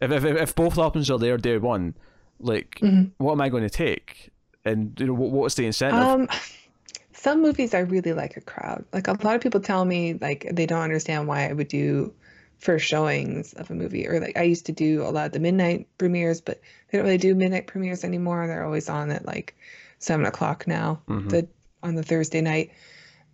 if 0.01 0.11
if 0.11 0.25
if 0.25 0.55
both 0.55 0.79
options 0.79 1.11
are 1.11 1.19
there 1.19 1.37
day 1.37 1.59
one, 1.59 1.97
like, 2.39 2.79
mm-hmm. 2.81 3.11
what 3.19 3.33
am 3.33 3.41
I 3.41 3.49
going 3.49 3.63
to 3.63 3.71
take? 3.71 4.31
And 4.65 4.99
you 4.99 5.07
know 5.07 5.15
what, 5.15 5.31
what's 5.31 5.55
the 5.55 5.67
incentive? 5.67 6.01
Um, 6.01 6.29
some 7.13 7.41
movies 7.41 7.75
I 7.75 7.81
really 7.81 8.13
like 8.13 8.37
a 8.37 8.41
crowd. 8.41 8.85
Like 8.93 9.09
a 9.09 9.13
lot 9.13 9.35
of 9.35 9.41
people 9.41 9.61
tell 9.61 9.85
me 9.85 10.15
like 10.15 10.49
they 10.53 10.67
don't 10.67 10.83
understand 10.83 11.27
why 11.27 11.49
I 11.49 11.53
would 11.53 11.69
do 11.69 12.13
first 12.59 12.87
showings 12.87 13.53
of 13.55 13.71
a 13.71 13.75
movie 13.75 14.07
or 14.07 14.21
like 14.21 14.37
I 14.39 14.43
used 14.43 14.67
to 14.67 14.73
do 14.73 15.03
a 15.03 15.11
lot 15.11 15.27
of 15.27 15.33
the 15.33 15.41
midnight 15.41 15.87
premieres, 15.99 16.41
but 16.41 16.61
they 16.91 16.99
don't 16.99 17.07
really 17.07 17.19
do 17.19 17.35
midnight 17.35 17.67
premieres 17.67 18.05
anymore. 18.05 18.47
They're 18.47 18.65
always 18.65 18.89
on 18.89 19.11
at 19.11 19.27
like 19.27 19.57
seven 19.99 20.27
o'clock 20.27 20.67
now, 20.67 21.01
mm-hmm. 21.09 21.29
the 21.29 21.49
on 21.83 21.95
the 21.95 22.03
Thursday 22.03 22.41
night. 22.41 22.73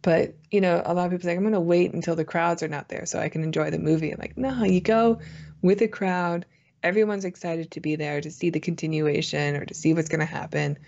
But 0.02 0.34
you 0.50 0.60
know, 0.60 0.82
a 0.84 0.94
lot 0.94 1.06
of 1.06 1.10
people 1.12 1.24
say 1.24 1.34
I'm 1.34 1.40
going 1.40 1.52
to 1.52 1.60
wait 1.60 1.92
until 1.92 2.16
the 2.16 2.24
crowds 2.24 2.62
are 2.62 2.68
not 2.68 2.88
there 2.88 3.06
so 3.06 3.18
I 3.18 3.28
can 3.28 3.42
enjoy 3.42 3.70
the 3.70 3.78
movie. 3.78 4.10
I'm 4.10 4.20
like, 4.20 4.38
no, 4.38 4.64
you 4.64 4.80
go 4.80 5.18
with 5.62 5.82
a 5.82 5.88
crowd. 5.88 6.46
Everyone's 6.82 7.26
excited 7.26 7.70
to 7.72 7.80
be 7.80 7.96
there 7.96 8.20
to 8.20 8.30
see 8.30 8.50
the 8.50 8.60
continuation 8.60 9.56
or 9.56 9.66
to 9.66 9.74
see 9.74 9.92
what's 9.92 10.08
going 10.08 10.20
to 10.20 10.26
happen 10.26 10.78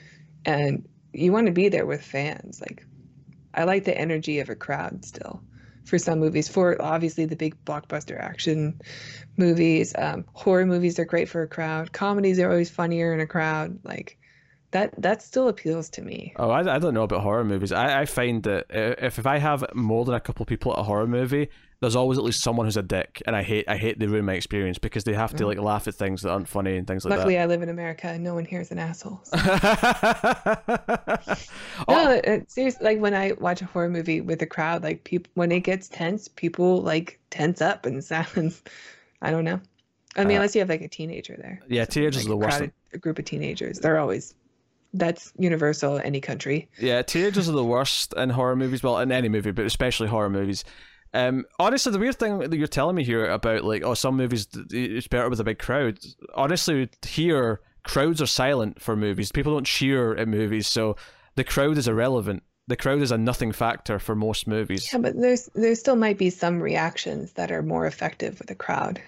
and 0.44 0.88
you 1.12 1.32
want 1.32 1.46
to 1.46 1.52
be 1.52 1.68
there 1.68 1.86
with 1.86 2.02
fans. 2.02 2.60
Like, 2.60 2.86
I 3.54 3.64
like 3.64 3.84
the 3.84 3.96
energy 3.96 4.40
of 4.40 4.48
a 4.48 4.54
crowd 4.54 5.04
still 5.04 5.42
for 5.84 5.98
some 5.98 6.20
movies. 6.20 6.48
For 6.48 6.80
obviously 6.80 7.26
the 7.26 7.36
big 7.36 7.62
blockbuster 7.64 8.18
action 8.18 8.80
movies, 9.36 9.94
um, 9.96 10.24
horror 10.32 10.66
movies 10.66 10.98
are 10.98 11.04
great 11.04 11.28
for 11.28 11.42
a 11.42 11.48
crowd. 11.48 11.92
Comedies 11.92 12.38
are 12.38 12.50
always 12.50 12.70
funnier 12.70 13.12
in 13.12 13.20
a 13.20 13.26
crowd. 13.26 13.78
Like 13.84 14.18
that, 14.70 14.94
that 15.00 15.22
still 15.22 15.48
appeals 15.48 15.90
to 15.90 16.02
me. 16.02 16.32
Oh, 16.36 16.50
I, 16.50 16.74
I 16.74 16.78
don't 16.78 16.94
know 16.94 17.02
about 17.02 17.20
horror 17.20 17.44
movies. 17.44 17.72
I, 17.72 18.02
I 18.02 18.04
find 18.06 18.42
that 18.44 18.66
if 18.70 19.18
if 19.18 19.26
I 19.26 19.38
have 19.38 19.64
more 19.74 20.04
than 20.04 20.14
a 20.14 20.20
couple 20.20 20.46
people 20.46 20.72
at 20.72 20.78
a 20.78 20.82
horror 20.82 21.06
movie, 21.06 21.48
there's 21.82 21.96
always 21.96 22.16
at 22.16 22.22
least 22.22 22.42
someone 22.42 22.64
who's 22.64 22.76
a 22.76 22.82
dick, 22.82 23.20
and 23.26 23.34
I 23.34 23.42
hate 23.42 23.68
I 23.68 23.76
hate 23.76 23.98
they 23.98 24.06
ruin 24.06 24.24
my 24.24 24.34
experience 24.34 24.78
because 24.78 25.02
they 25.02 25.14
have 25.14 25.34
to 25.34 25.42
mm. 25.42 25.48
like 25.48 25.58
laugh 25.58 25.88
at 25.88 25.96
things 25.96 26.22
that 26.22 26.30
aren't 26.30 26.46
funny 26.46 26.76
and 26.76 26.86
things 26.86 27.04
like 27.04 27.10
Luckily, 27.10 27.34
that. 27.34 27.40
Luckily, 27.40 27.42
I 27.42 27.56
live 27.56 27.62
in 27.62 27.68
America, 27.68 28.06
and 28.06 28.22
no 28.22 28.34
one 28.34 28.44
here 28.44 28.60
is 28.60 28.70
an 28.70 28.78
asshole. 28.78 29.20
So. 29.24 29.36
no, 31.88 32.20
it, 32.24 32.50
seriously, 32.50 32.84
like 32.84 33.00
when 33.00 33.14
I 33.14 33.32
watch 33.32 33.62
a 33.62 33.64
horror 33.64 33.88
movie 33.88 34.20
with 34.20 34.40
a 34.42 34.46
crowd, 34.46 34.84
like 34.84 35.02
people 35.02 35.28
when 35.34 35.50
it 35.50 35.60
gets 35.60 35.88
tense, 35.88 36.28
people 36.28 36.80
like 36.82 37.18
tense 37.30 37.60
up 37.60 37.84
and 37.84 38.02
sounds. 38.02 38.62
I 39.22 39.32
don't 39.32 39.44
know. 39.44 39.60
I 40.14 40.24
mean, 40.24 40.36
uh, 40.36 40.38
unless 40.40 40.54
you 40.54 40.60
have 40.60 40.68
like 40.68 40.82
a 40.82 40.88
teenager 40.88 41.36
there. 41.36 41.60
Yeah, 41.66 41.84
teenagers 41.84 42.22
like 42.22 42.26
are 42.26 42.28
the 42.28 42.36
worst. 42.36 42.58
Crowded, 42.58 42.72
a 42.92 42.98
group 42.98 43.18
of 43.18 43.24
teenagers, 43.24 43.80
they're 43.80 43.98
always 43.98 44.34
that's 44.94 45.32
universal 45.36 45.96
in 45.96 46.02
any 46.02 46.20
country. 46.20 46.68
Yeah, 46.78 47.02
teenagers 47.02 47.48
are 47.48 47.52
the 47.52 47.64
worst 47.64 48.14
in 48.16 48.30
horror 48.30 48.54
movies. 48.54 48.84
Well, 48.84 49.00
in 49.00 49.10
any 49.10 49.28
movie, 49.28 49.50
but 49.50 49.66
especially 49.66 50.06
horror 50.06 50.30
movies. 50.30 50.64
Um, 51.14 51.44
honestly, 51.58 51.92
the 51.92 51.98
weird 51.98 52.18
thing 52.18 52.38
that 52.38 52.56
you're 52.56 52.66
telling 52.66 52.96
me 52.96 53.04
here 53.04 53.26
about 53.30 53.64
like, 53.64 53.82
oh, 53.84 53.94
some 53.94 54.16
movies 54.16 54.48
it's 54.70 55.08
better 55.08 55.28
with 55.28 55.40
a 55.40 55.44
big 55.44 55.58
crowd. 55.58 55.98
Honestly, 56.34 56.88
here 57.06 57.60
crowds 57.82 58.22
are 58.22 58.26
silent 58.26 58.80
for 58.80 58.96
movies. 58.96 59.32
People 59.32 59.52
don't 59.52 59.66
cheer 59.66 60.14
at 60.16 60.28
movies, 60.28 60.66
so 60.66 60.96
the 61.34 61.44
crowd 61.44 61.76
is 61.78 61.88
irrelevant. 61.88 62.42
The 62.68 62.76
crowd 62.76 63.02
is 63.02 63.10
a 63.10 63.18
nothing 63.18 63.52
factor 63.52 63.98
for 63.98 64.14
most 64.14 64.46
movies. 64.46 64.90
Yeah, 64.92 65.00
but 65.00 65.20
there's 65.20 65.50
there 65.54 65.74
still 65.74 65.96
might 65.96 66.16
be 66.16 66.30
some 66.30 66.62
reactions 66.62 67.32
that 67.32 67.50
are 67.50 67.62
more 67.62 67.86
effective 67.86 68.38
with 68.38 68.50
a 68.50 68.54
crowd. 68.54 69.02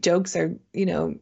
Jokes 0.00 0.36
are, 0.36 0.54
you 0.72 0.86
know, 0.86 1.16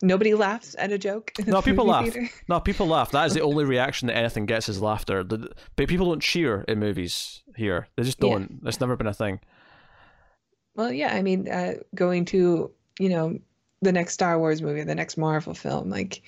nobody 0.00 0.34
laughs 0.34 0.74
at 0.78 0.90
a 0.90 0.98
joke. 0.98 1.32
No, 1.46 1.60
people 1.60 1.86
laugh. 1.86 2.04
theater? 2.04 2.30
No, 2.48 2.60
people 2.60 2.86
laugh. 2.86 3.10
That 3.10 3.26
is 3.26 3.34
the 3.34 3.40
only 3.42 3.64
reaction 3.64 4.08
that 4.08 4.16
anything 4.16 4.46
gets 4.46 4.68
is 4.68 4.80
laughter. 4.80 5.22
But 5.22 5.52
people 5.76 6.08
don't 6.08 6.22
cheer 6.22 6.64
in 6.66 6.80
movies 6.80 7.42
here. 7.56 7.88
They 7.96 8.02
just 8.02 8.18
don't. 8.18 8.60
It's 8.64 8.80
never 8.80 8.96
been 8.96 9.06
a 9.06 9.14
thing. 9.14 9.40
Well, 10.74 10.92
yeah, 10.92 11.14
I 11.14 11.22
mean, 11.22 11.48
uh, 11.48 11.74
going 11.94 12.24
to, 12.26 12.70
you 12.98 13.08
know, 13.08 13.38
the 13.82 13.92
next 13.92 14.14
Star 14.14 14.38
Wars 14.38 14.62
movie, 14.62 14.82
the 14.84 14.94
next 14.94 15.16
Marvel 15.16 15.54
film, 15.54 15.90
like 15.90 16.22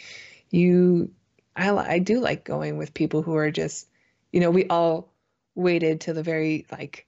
you, 0.50 1.10
I, 1.56 1.70
I 1.70 1.98
do 1.98 2.20
like 2.20 2.44
going 2.44 2.76
with 2.76 2.94
people 2.94 3.22
who 3.22 3.36
are 3.36 3.50
just, 3.50 3.88
you 4.32 4.40
know, 4.40 4.50
we 4.50 4.66
all 4.66 5.12
waited 5.54 6.02
to 6.02 6.12
the 6.12 6.22
very, 6.22 6.66
like, 6.70 7.06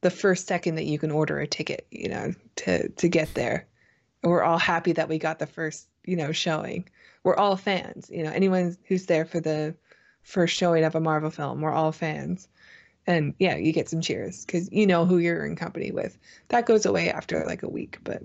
the 0.00 0.10
first 0.10 0.46
second 0.46 0.76
that 0.76 0.84
you 0.84 0.98
can 0.98 1.10
order 1.10 1.38
a 1.38 1.46
ticket, 1.46 1.86
you 1.90 2.08
know, 2.08 2.32
to, 2.56 2.88
to 2.88 3.08
get 3.08 3.34
there. 3.34 3.66
We're 4.22 4.42
all 4.42 4.58
happy 4.58 4.92
that 4.92 5.08
we 5.08 5.18
got 5.18 5.38
the 5.38 5.46
first, 5.46 5.88
you 6.04 6.16
know, 6.16 6.32
showing. 6.32 6.88
We're 7.22 7.36
all 7.36 7.56
fans, 7.56 8.10
you 8.10 8.22
know, 8.24 8.32
anyone 8.32 8.76
who's 8.88 9.06
there 9.06 9.24
for 9.24 9.40
the 9.40 9.74
first 10.22 10.56
showing 10.56 10.84
of 10.84 10.94
a 10.94 11.00
Marvel 11.00 11.30
film, 11.30 11.60
we're 11.60 11.72
all 11.72 11.92
fans. 11.92 12.48
And 13.06 13.34
yeah, 13.38 13.56
you 13.56 13.72
get 13.72 13.88
some 13.88 14.00
cheers 14.00 14.44
because 14.44 14.70
you 14.70 14.86
know 14.86 15.04
who 15.04 15.18
you're 15.18 15.44
in 15.44 15.56
company 15.56 15.90
with 15.90 16.16
that 16.48 16.66
goes 16.66 16.86
away 16.86 17.10
after 17.10 17.44
like 17.44 17.62
a 17.62 17.68
week, 17.68 17.98
but 18.04 18.22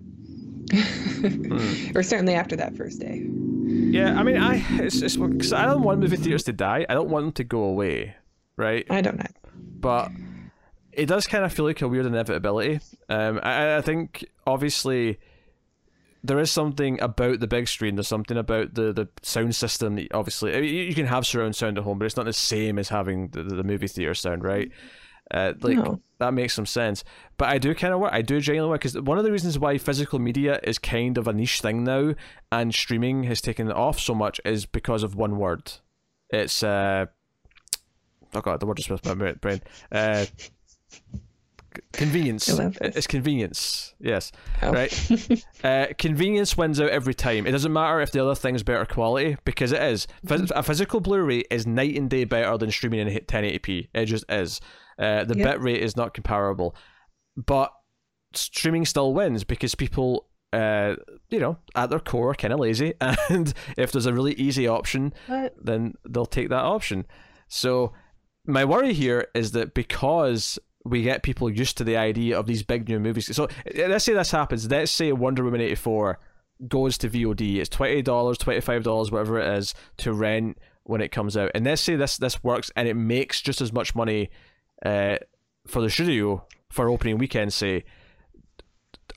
or 1.96 2.03
certainly 2.03 2.36
after 2.36 2.55
that 2.55 2.75
first 2.75 3.00
day. 3.00 3.25
Yeah, 3.65 4.19
I 4.19 4.24
mean, 4.24 4.38
I 4.38 4.63
it's, 4.79 5.01
it's 5.01 5.17
cause 5.17 5.53
I 5.53 5.65
don't 5.65 5.81
want 5.81 6.00
movie 6.00 6.17
theaters 6.17 6.43
to 6.43 6.53
die. 6.53 6.86
I 6.88 6.93
don't 6.93 7.10
want 7.10 7.25
them 7.25 7.31
to 7.34 7.43
go 7.43 7.63
away, 7.63 8.15
right? 8.55 8.86
I 8.89 9.01
don't 9.01 9.17
know. 9.17 9.25
But 9.79 10.12
it 10.91 11.05
does 11.07 11.27
kind 11.27 11.46
of 11.46 11.53
feel 11.53 11.65
like 11.65 11.81
a 11.81 11.88
weird 11.88 12.05
inevitability. 12.05 12.79
Um, 13.10 13.39
I, 13.41 13.77
I 13.77 13.81
think 13.81 14.25
obviously 14.46 15.19
there 16.24 16.39
is 16.39 16.51
something 16.51 17.00
about 17.01 17.39
the 17.39 17.47
big 17.47 17.67
screen. 17.67 17.95
There's 17.95 18.07
something 18.07 18.38
about 18.38 18.74
the, 18.74 18.93
the 18.93 19.07
sound 19.21 19.55
system. 19.55 19.95
That 19.95 20.13
obviously, 20.13 20.55
I 20.55 20.62
mean, 20.62 20.74
you 20.74 20.95
can 20.95 21.05
have 21.07 21.25
surround 21.25 21.55
sound 21.55 21.77
at 21.77 21.83
home, 21.83 22.00
but 22.00 22.05
it's 22.05 22.17
not 22.17 22.25
the 22.25 22.33
same 22.33 22.79
as 22.79 22.89
having 22.89 23.29
the, 23.29 23.43
the 23.43 23.63
movie 23.63 23.88
theater 23.88 24.13
sound, 24.13 24.43
right? 24.43 24.71
Uh, 25.29 25.53
like 25.62 25.75
No. 25.77 26.01
that 26.19 26.33
makes 26.33 26.53
some 26.53 26.65
sense. 26.65 27.03
But 27.38 27.50
I 27.50 27.57
do 27.57 27.75
kind 27.75 27.93
of 27.93 28.00
work. 28.00 28.13
I 28.13 28.21
do 28.21 28.39
genuinely 28.39 28.69
work 28.71 28.81
because 28.81 29.00
one 29.00 29.17
of 29.17 29.25
the 29.25 29.31
reasons 29.31 29.59
why 29.59 29.77
physical 29.77 30.19
media 30.19 30.59
is 30.63 30.79
kind 30.79 31.17
of 31.17 31.27
a 31.27 31.33
niche 31.33 31.59
thing 31.62 31.83
now, 31.83 32.13
and 32.51 32.74
streaming 32.74 33.24
has 33.24 33.41
taken 33.41 33.69
it 33.69 33.75
off 33.75 34.00
so 34.00 34.15
much, 34.15 34.39
is 34.45 34.65
because 34.65 35.03
of 35.03 35.15
one 35.15 35.38
word. 35.38 35.71
It's 36.29 36.63
uh, 36.63 37.07
oh 38.33 38.41
god, 38.41 38.59
the 38.62 38.65
word 38.65 38.77
just 38.77 38.89
missed 38.89 39.05
my 39.05 39.33
brain. 39.33 39.62
Uh, 39.91 40.25
convenience. 41.93 42.50
I 42.50 42.63
love 42.63 42.77
this. 42.81 42.95
It's 42.95 43.07
convenience. 43.07 43.93
Yes. 44.00 44.31
Oh. 44.62 44.71
Right. 44.71 45.43
Uh, 45.63 45.88
convenience 45.97 46.55
wins 46.55 46.79
out 46.79 46.89
every 46.89 47.13
time. 47.15 47.45
It 47.47 47.51
doesn't 47.51 47.74
matter 47.74 48.00
if 48.00 48.12
the 48.12 48.24
other 48.24 48.36
thing's 48.36 48.62
better 48.63 48.86
quality 48.86 49.38
because 49.43 49.71
it 49.71 49.81
is. 49.81 50.07
Phys- 50.25 50.51
A 50.55 50.62
physical 50.63 51.00
Blu-ray 51.00 51.43
is 51.50 51.65
night 51.65 51.95
and 51.95 52.09
day 52.09 52.24
better 52.25 52.57
than 52.57 52.69
streaming 52.71 53.00
in 53.07 53.07
1080p. 53.25 53.89
It 53.93 54.05
just 54.05 54.24
is. 54.29 54.62
Uh, 55.00 55.24
the 55.25 55.36
Yep. 55.36 55.45
bit 55.45 55.62
rate 55.62 55.81
is 55.81 55.97
not 55.97 56.13
comparable, 56.13 56.75
but 57.36 57.71
streaming 58.33 58.86
still 58.86 59.13
wins 59.13 59.43
because 59.43 59.74
people, 59.75 60.27
uh, 60.53 60.95
you 61.29 61.39
know, 61.39 61.57
at 61.75 61.89
their 61.89 62.00
core, 62.00 62.29
are 62.31 62.36
kind 62.36 62.53
of 62.53 62.59
lazy, 62.59 62.93
and 63.01 63.53
if 63.77 63.91
there's 63.91 64.05
a 64.05 64.13
really 64.13 64.33
easy 64.33 64.67
option, 64.67 65.13
But 65.27 65.55
then 65.62 65.95
they'll 66.07 66.25
take 66.27 66.50
that 66.50 66.63
option. 66.63 67.05
So 67.47 67.93
my 68.45 68.63
worry 68.63 68.93
here 68.93 69.27
is 69.33 69.51
that 69.53 69.74
because 69.74 70.59
we 70.88 71.01
get 71.01 71.24
people 71.24 71.50
used 71.50 71.77
to 71.77 71.84
the 71.84 71.98
idea 71.98 72.38
of 72.38 72.48
these 72.48 72.63
big 72.63 72.88
new 72.88 73.00
movies. 73.00 73.36
So 73.36 73.46
uh, 73.46 73.48
let's 73.88 74.06
say 74.06 74.13
this 74.13 74.32
happens. 74.32 74.70
Let's 74.70 74.91
say 74.91 75.12
Wonder 75.12 75.44
Woman 75.44 75.62
eighty 75.62 75.75
four 75.75 76.20
goes 76.67 76.98
to 77.00 77.10
VOD. 77.10 77.58
It's 77.58 77.70
twenty 77.70 78.01
dollars, 78.01 78.38
twenty 78.38 78.62
five 78.62 78.84
dollars, 78.84 79.12
whatever 79.12 79.39
it 79.39 79.58
is, 79.58 79.74
to 79.98 80.13
rent 80.13 80.58
when 80.84 81.01
it 81.01 81.12
comes 81.12 81.38
out. 81.38 81.51
And 81.53 81.65
let's 81.65 81.82
say 81.82 81.96
this 81.96 82.17
this 82.17 82.44
works 82.44 82.72
and 82.75 82.88
it 82.88 82.96
makes 82.96 83.41
just 83.41 83.62
as 83.62 83.74
much 83.74 83.96
money 83.96 84.29
uh, 84.86 85.17
for 85.67 85.82
the 85.82 85.89
studio 85.89 86.46
for 86.70 86.90
opening 86.90 87.18
weekend. 87.18 87.53
Say, 87.53 87.83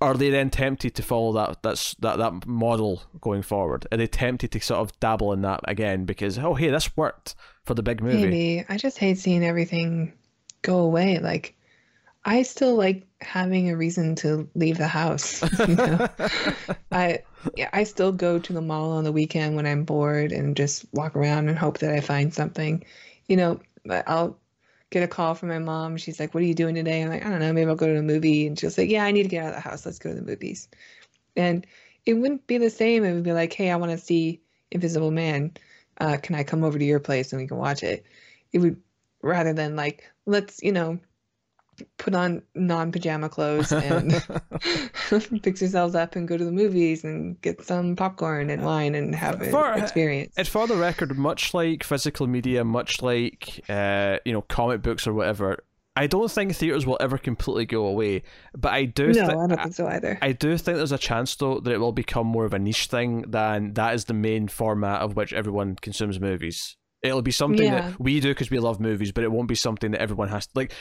are 0.00 0.14
they 0.14 0.30
then 0.30 0.50
tempted 0.50 0.94
to 0.94 1.02
follow 1.02 1.32
that 1.32 1.62
that's 1.62 1.94
that 1.96 2.18
that 2.18 2.46
model 2.46 3.02
going 3.20 3.42
forward? 3.42 3.86
Are 3.92 3.98
they 3.98 4.06
tempted 4.06 4.52
to 4.52 4.60
sort 4.60 4.80
of 4.80 4.98
dabble 5.00 5.32
in 5.32 5.42
that 5.42 5.60
again 5.64 6.04
because 6.04 6.38
oh 6.38 6.54
hey 6.54 6.70
this 6.70 6.96
worked 6.96 7.34
for 7.64 7.74
the 7.74 7.82
big 7.82 8.02
movie? 8.02 8.22
maybe 8.22 8.64
I 8.68 8.76
just 8.76 8.98
hate 8.98 9.18
seeing 9.18 9.44
everything 9.44 10.12
go 10.62 10.78
away. 10.78 11.18
Like 11.18 11.56
I 12.24 12.42
still 12.42 12.74
like 12.74 13.06
having 13.20 13.70
a 13.70 13.76
reason 13.76 14.14
to 14.16 14.48
leave 14.54 14.78
the 14.78 14.88
house. 14.88 15.42
You 15.68 15.74
know? 15.74 16.08
I 16.92 17.22
yeah, 17.56 17.70
I 17.72 17.84
still 17.84 18.12
go 18.12 18.38
to 18.38 18.52
the 18.52 18.60
mall 18.60 18.92
on 18.92 19.04
the 19.04 19.12
weekend 19.12 19.56
when 19.56 19.66
I'm 19.66 19.84
bored 19.84 20.32
and 20.32 20.56
just 20.56 20.84
walk 20.92 21.16
around 21.16 21.48
and 21.48 21.56
hope 21.58 21.78
that 21.78 21.92
I 21.94 22.00
find 22.00 22.34
something. 22.34 22.84
You 23.28 23.36
know, 23.36 23.60
I'll 24.06 24.38
get 24.90 25.02
a 25.02 25.08
call 25.08 25.34
from 25.34 25.48
my 25.48 25.58
mom. 25.58 25.96
She's 25.96 26.20
like, 26.20 26.34
"What 26.34 26.42
are 26.42 26.46
you 26.46 26.54
doing 26.54 26.74
today?" 26.74 27.02
I'm 27.02 27.08
like, 27.08 27.24
"I 27.24 27.30
don't 27.30 27.40
know. 27.40 27.52
Maybe 27.52 27.68
I'll 27.70 27.76
go 27.76 27.86
to 27.86 27.98
a 27.98 28.02
movie." 28.02 28.46
And 28.46 28.58
she'll 28.58 28.70
say, 28.70 28.84
"Yeah, 28.84 29.04
I 29.04 29.12
need 29.12 29.22
to 29.22 29.28
get 29.28 29.44
out 29.44 29.50
of 29.50 29.54
the 29.54 29.68
house. 29.68 29.86
Let's 29.86 29.98
go 29.98 30.10
to 30.10 30.16
the 30.16 30.22
movies." 30.22 30.68
And 31.36 31.66
it 32.04 32.14
wouldn't 32.14 32.46
be 32.46 32.58
the 32.58 32.70
same. 32.70 33.04
It 33.04 33.14
would 33.14 33.22
be 33.22 33.32
like, 33.32 33.52
"Hey, 33.52 33.70
I 33.70 33.76
want 33.76 33.92
to 33.92 33.98
see 33.98 34.42
Invisible 34.70 35.10
Man. 35.10 35.52
Uh, 35.98 36.18
can 36.22 36.34
I 36.34 36.44
come 36.44 36.64
over 36.64 36.78
to 36.78 36.84
your 36.84 37.00
place 37.00 37.32
and 37.32 37.40
we 37.40 37.48
can 37.48 37.56
watch 37.56 37.82
it?" 37.82 38.04
It 38.52 38.58
would 38.58 38.76
rather 39.22 39.52
than 39.54 39.76
like, 39.76 40.10
let's 40.26 40.62
you 40.62 40.72
know, 40.72 40.98
put 41.98 42.14
on 42.14 42.42
non-pajama 42.54 43.28
clothes 43.28 43.72
and 43.72 44.12
fix 45.42 45.60
yourselves 45.60 45.94
up 45.94 46.16
and 46.16 46.26
go 46.28 46.36
to 46.36 46.44
the 46.44 46.52
movies 46.52 47.04
and 47.04 47.40
get 47.40 47.62
some 47.64 47.96
popcorn 47.96 48.50
and 48.50 48.64
wine 48.64 48.94
and 48.94 49.14
have 49.14 49.40
an 49.40 49.50
For- 49.50 49.74
experience. 49.74 50.34
And 50.36 50.46
for 50.46 50.66
the 50.66 50.76
record, 50.76 51.16
much 51.18 51.54
like 51.54 51.84
physical 51.84 52.26
media, 52.26 52.64
much 52.64 53.02
like 53.02 53.64
uh, 53.68 54.18
you 54.24 54.32
know 54.32 54.42
comic 54.42 54.82
books 54.82 55.06
or 55.06 55.12
whatever, 55.14 55.64
I 55.96 56.06
don't 56.06 56.30
think 56.30 56.54
theaters 56.54 56.86
will 56.86 56.98
ever 57.00 57.18
completely 57.18 57.66
go 57.66 57.86
away. 57.86 58.22
But 58.56 58.72
I 58.72 58.84
do. 58.84 59.12
no, 59.12 59.24
I 59.24 59.46
don't 59.46 59.56
think 59.60 59.74
so 59.74 59.86
either. 59.86 60.18
I 60.22 60.32
do 60.32 60.56
think 60.56 60.76
there's 60.76 60.92
a 60.92 60.98
chance 60.98 61.34
though 61.34 61.60
that 61.60 61.72
it 61.72 61.78
will 61.78 61.92
become 61.92 62.26
more 62.26 62.44
of 62.44 62.54
a 62.54 62.58
niche 62.58 62.86
thing 62.86 63.22
than 63.28 63.74
that 63.74 63.94
is 63.94 64.04
the 64.06 64.14
main 64.14 64.48
format 64.48 65.00
of 65.02 65.16
which 65.16 65.32
everyone 65.32 65.76
consumes 65.76 66.20
movies. 66.20 66.76
It'll 67.02 67.22
be 67.22 67.30
something 67.30 67.64
Yeah. 67.66 67.90
that 67.92 67.98
we 68.00 68.20
do 68.20 68.28
because 68.28 68.50
we 68.50 68.58
love 68.58 68.78
movies, 68.78 69.10
but 69.10 69.24
it 69.24 69.32
won't 69.32 69.48
be 69.48 69.54
something 69.54 69.92
that 69.92 70.02
everyone 70.02 70.28
has 70.28 70.46
to 70.48 70.52
like. 70.54 70.72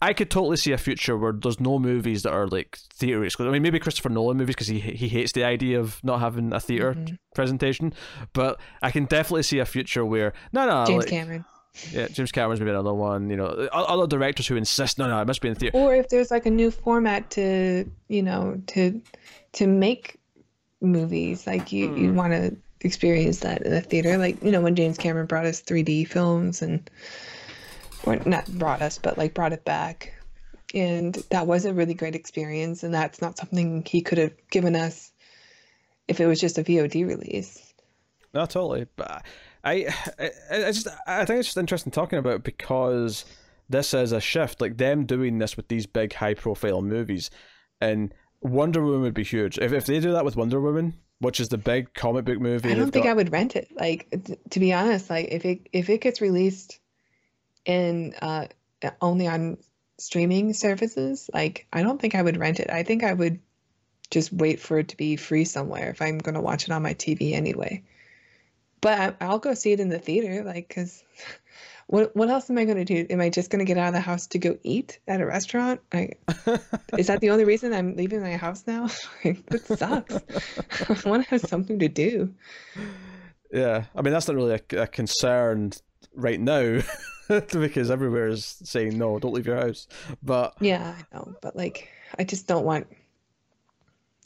I 0.00 0.12
could 0.12 0.30
totally 0.30 0.56
see 0.56 0.70
a 0.72 0.78
future 0.78 1.16
where 1.18 1.32
there's 1.32 1.58
no 1.58 1.78
movies 1.78 2.22
that 2.22 2.32
are 2.32 2.46
like 2.46 2.78
theater 2.94 3.24
exclusive. 3.24 3.50
I 3.50 3.52
mean, 3.52 3.62
maybe 3.62 3.80
Christopher 3.80 4.10
Nolan 4.10 4.36
movies 4.36 4.54
because 4.54 4.68
he 4.68 4.78
he 4.80 5.08
hates 5.08 5.32
the 5.32 5.42
idea 5.44 5.80
of 5.80 6.02
not 6.04 6.20
having 6.20 6.52
a 6.52 6.60
theater 6.60 6.94
Mhm. 6.94 7.18
presentation. 7.34 7.92
But 8.32 8.60
I 8.80 8.90
can 8.92 9.06
definitely 9.06 9.42
see 9.42 9.58
a 9.58 9.64
future 9.66 10.04
where 10.04 10.32
no, 10.52 10.66
no, 10.68 10.84
James 10.86 11.02
like- 11.04 11.10
Cameron. 11.10 11.44
yeah, 11.92 12.06
James 12.08 12.30
Cameron's 12.30 12.60
maybe 12.60 12.70
another 12.70 12.94
one. 12.94 13.28
You 13.28 13.36
know, 13.38 13.46
other 13.72 14.06
directors 14.06 14.46
who 14.46 14.54
insist, 14.56 14.98
no, 14.98 15.08
no, 15.08 15.20
it 15.20 15.26
must 15.26 15.40
be 15.40 15.48
in 15.48 15.56
theater. 15.56 15.76
Or 15.76 15.94
if 15.96 16.08
there's 16.10 16.30
like 16.30 16.46
a 16.46 16.50
new 16.50 16.70
format 16.70 17.30
to, 17.30 17.84
you 18.08 18.22
know, 18.22 18.60
to 18.68 19.00
to 19.54 19.66
make 19.66 20.16
movies, 20.80 21.44
like 21.46 21.72
you 21.72 21.94
you 21.96 22.10
Hmm. 22.10 22.16
want 22.16 22.32
to 22.34 22.56
experience 22.82 23.40
that 23.40 23.62
in 23.62 23.72
the 23.72 23.80
theater. 23.80 24.16
Like, 24.16 24.40
you 24.44 24.52
know, 24.52 24.60
when 24.60 24.76
James 24.76 24.96
Cameron 24.96 25.26
brought 25.26 25.44
us 25.46 25.60
3D 25.60 26.04
films 26.06 26.62
and 26.62 26.88
or 28.04 28.16
not 28.26 28.46
brought 28.46 28.82
us, 28.82 28.98
but 28.98 29.18
like 29.18 29.34
brought 29.34 29.52
it 29.52 29.64
back. 29.64 30.12
And 30.74 31.14
that 31.30 31.46
was 31.46 31.64
a 31.64 31.72
really 31.72 31.94
great 31.94 32.14
experience 32.14 32.82
and 32.82 32.92
that's 32.92 33.22
not 33.22 33.38
something 33.38 33.84
he 33.86 34.02
could 34.02 34.18
have 34.18 34.32
given 34.50 34.76
us 34.76 35.10
if 36.08 36.20
it 36.20 36.26
was 36.26 36.40
just 36.40 36.58
a 36.58 36.62
VOD 36.64 37.06
release. 37.06 37.72
No, 38.34 38.44
totally. 38.44 38.86
But 38.96 39.24
I, 39.64 39.94
I, 40.18 40.30
I 40.50 40.72
just, 40.72 40.88
I 41.06 41.24
think 41.24 41.40
it's 41.40 41.48
just 41.48 41.56
interesting 41.56 41.92
talking 41.92 42.18
about 42.18 42.34
it 42.36 42.44
because 42.44 43.24
this 43.68 43.94
is 43.94 44.12
a 44.12 44.20
shift. 44.20 44.60
Like 44.60 44.76
them 44.76 45.06
doing 45.06 45.38
this 45.38 45.56
with 45.56 45.68
these 45.68 45.86
big, 45.86 46.12
high-profile 46.12 46.82
movies, 46.82 47.30
and 47.80 48.12
Wonder 48.40 48.82
Woman 48.84 49.02
would 49.02 49.14
be 49.14 49.24
huge. 49.24 49.58
If 49.58 49.72
if 49.72 49.86
they 49.86 50.00
do 50.00 50.12
that 50.12 50.24
with 50.24 50.36
Wonder 50.36 50.60
Woman, 50.60 50.94
which 51.20 51.40
is 51.40 51.48
the 51.48 51.58
big 51.58 51.92
comic 51.94 52.24
book 52.24 52.40
movie, 52.40 52.70
I 52.70 52.74
don't 52.74 52.90
think 52.90 53.04
got- 53.04 53.10
I 53.10 53.14
would 53.14 53.32
rent 53.32 53.56
it. 53.56 53.68
Like 53.74 54.08
to 54.50 54.60
be 54.60 54.72
honest, 54.72 55.10
like 55.10 55.28
if 55.30 55.44
it 55.44 55.68
if 55.72 55.90
it 55.90 56.00
gets 56.00 56.20
released 56.20 56.78
in 57.68 58.14
uh 58.20 58.46
only 59.00 59.28
on 59.28 59.58
streaming 59.98 60.52
services, 60.54 61.28
like 61.32 61.66
I 61.72 61.82
don't 61.82 62.00
think 62.00 62.14
I 62.14 62.22
would 62.22 62.38
rent 62.38 62.58
it. 62.58 62.70
I 62.70 62.82
think 62.82 63.04
I 63.04 63.12
would 63.12 63.38
just 64.10 64.32
wait 64.32 64.58
for 64.58 64.78
it 64.78 64.88
to 64.88 64.96
be 64.96 65.16
free 65.16 65.44
somewhere 65.44 65.90
if 65.90 66.00
I'm 66.00 66.18
going 66.18 66.34
to 66.34 66.40
watch 66.40 66.64
it 66.64 66.70
on 66.70 66.82
my 66.82 66.94
TV 66.94 67.34
anyway. 67.34 67.84
But 68.80 68.98
I, 68.98 69.26
I'll 69.26 69.38
go 69.38 69.54
see 69.54 69.72
it 69.72 69.80
in 69.80 69.90
the 69.90 69.98
theater, 69.98 70.44
like 70.44 70.68
because 70.68 71.04
what 71.88 72.16
what 72.16 72.30
else 72.30 72.48
am 72.48 72.56
I 72.58 72.64
going 72.64 72.78
to 72.78 72.84
do? 72.84 73.06
Am 73.10 73.20
I 73.20 73.28
just 73.28 73.50
going 73.50 73.58
to 73.58 73.64
get 73.64 73.76
out 73.76 73.88
of 73.88 73.94
the 73.94 74.00
house 74.00 74.28
to 74.28 74.38
go 74.38 74.56
eat 74.62 74.98
at 75.06 75.20
a 75.20 75.26
restaurant? 75.26 75.80
I, 75.92 76.10
is 76.96 77.08
that 77.08 77.20
the 77.20 77.30
only 77.30 77.44
reason 77.44 77.74
I'm 77.74 77.96
leaving 77.96 78.22
my 78.22 78.36
house 78.36 78.64
now? 78.66 78.88
Like, 79.24 79.44
that 79.46 79.66
sucks. 79.66 80.14
I 81.06 81.08
want 81.08 81.24
to 81.24 81.30
have 81.30 81.40
something 81.42 81.80
to 81.80 81.88
do. 81.88 82.32
Yeah, 83.52 83.84
I 83.94 84.02
mean 84.02 84.12
that's 84.12 84.28
not 84.28 84.36
really 84.36 84.60
a, 84.72 84.82
a 84.82 84.86
concern 84.86 85.72
right 86.14 86.40
now 86.40 86.80
because 87.52 87.90
everywhere 87.90 88.28
is 88.28 88.44
saying 88.64 88.96
no, 88.96 89.18
don't 89.18 89.34
leave 89.34 89.46
your 89.46 89.56
house. 89.56 89.86
But 90.22 90.54
Yeah, 90.60 90.94
I 90.96 91.16
know, 91.16 91.34
but 91.42 91.56
like 91.56 91.88
I 92.18 92.24
just 92.24 92.46
don't 92.46 92.64
want 92.64 92.86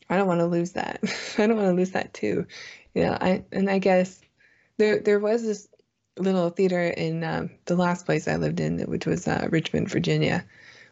I 0.08 0.16
don't 0.16 0.28
want 0.28 0.40
to 0.40 0.46
lose 0.46 0.72
that. 0.72 1.00
I 1.38 1.46
don't 1.46 1.56
want 1.56 1.68
to 1.68 1.74
lose 1.74 1.92
that 1.92 2.14
too. 2.14 2.46
You 2.94 3.04
know, 3.04 3.18
I 3.20 3.44
and 3.50 3.68
I 3.68 3.78
guess 3.78 4.20
there 4.76 5.00
there 5.00 5.18
was 5.18 5.42
this 5.42 5.68
little 6.18 6.50
theater 6.50 6.88
in 6.88 7.24
um, 7.24 7.50
the 7.64 7.76
last 7.76 8.04
place 8.04 8.28
I 8.28 8.36
lived 8.36 8.60
in, 8.60 8.80
which 8.80 9.06
was 9.06 9.26
uh, 9.26 9.48
Richmond, 9.50 9.90
Virginia. 9.90 10.44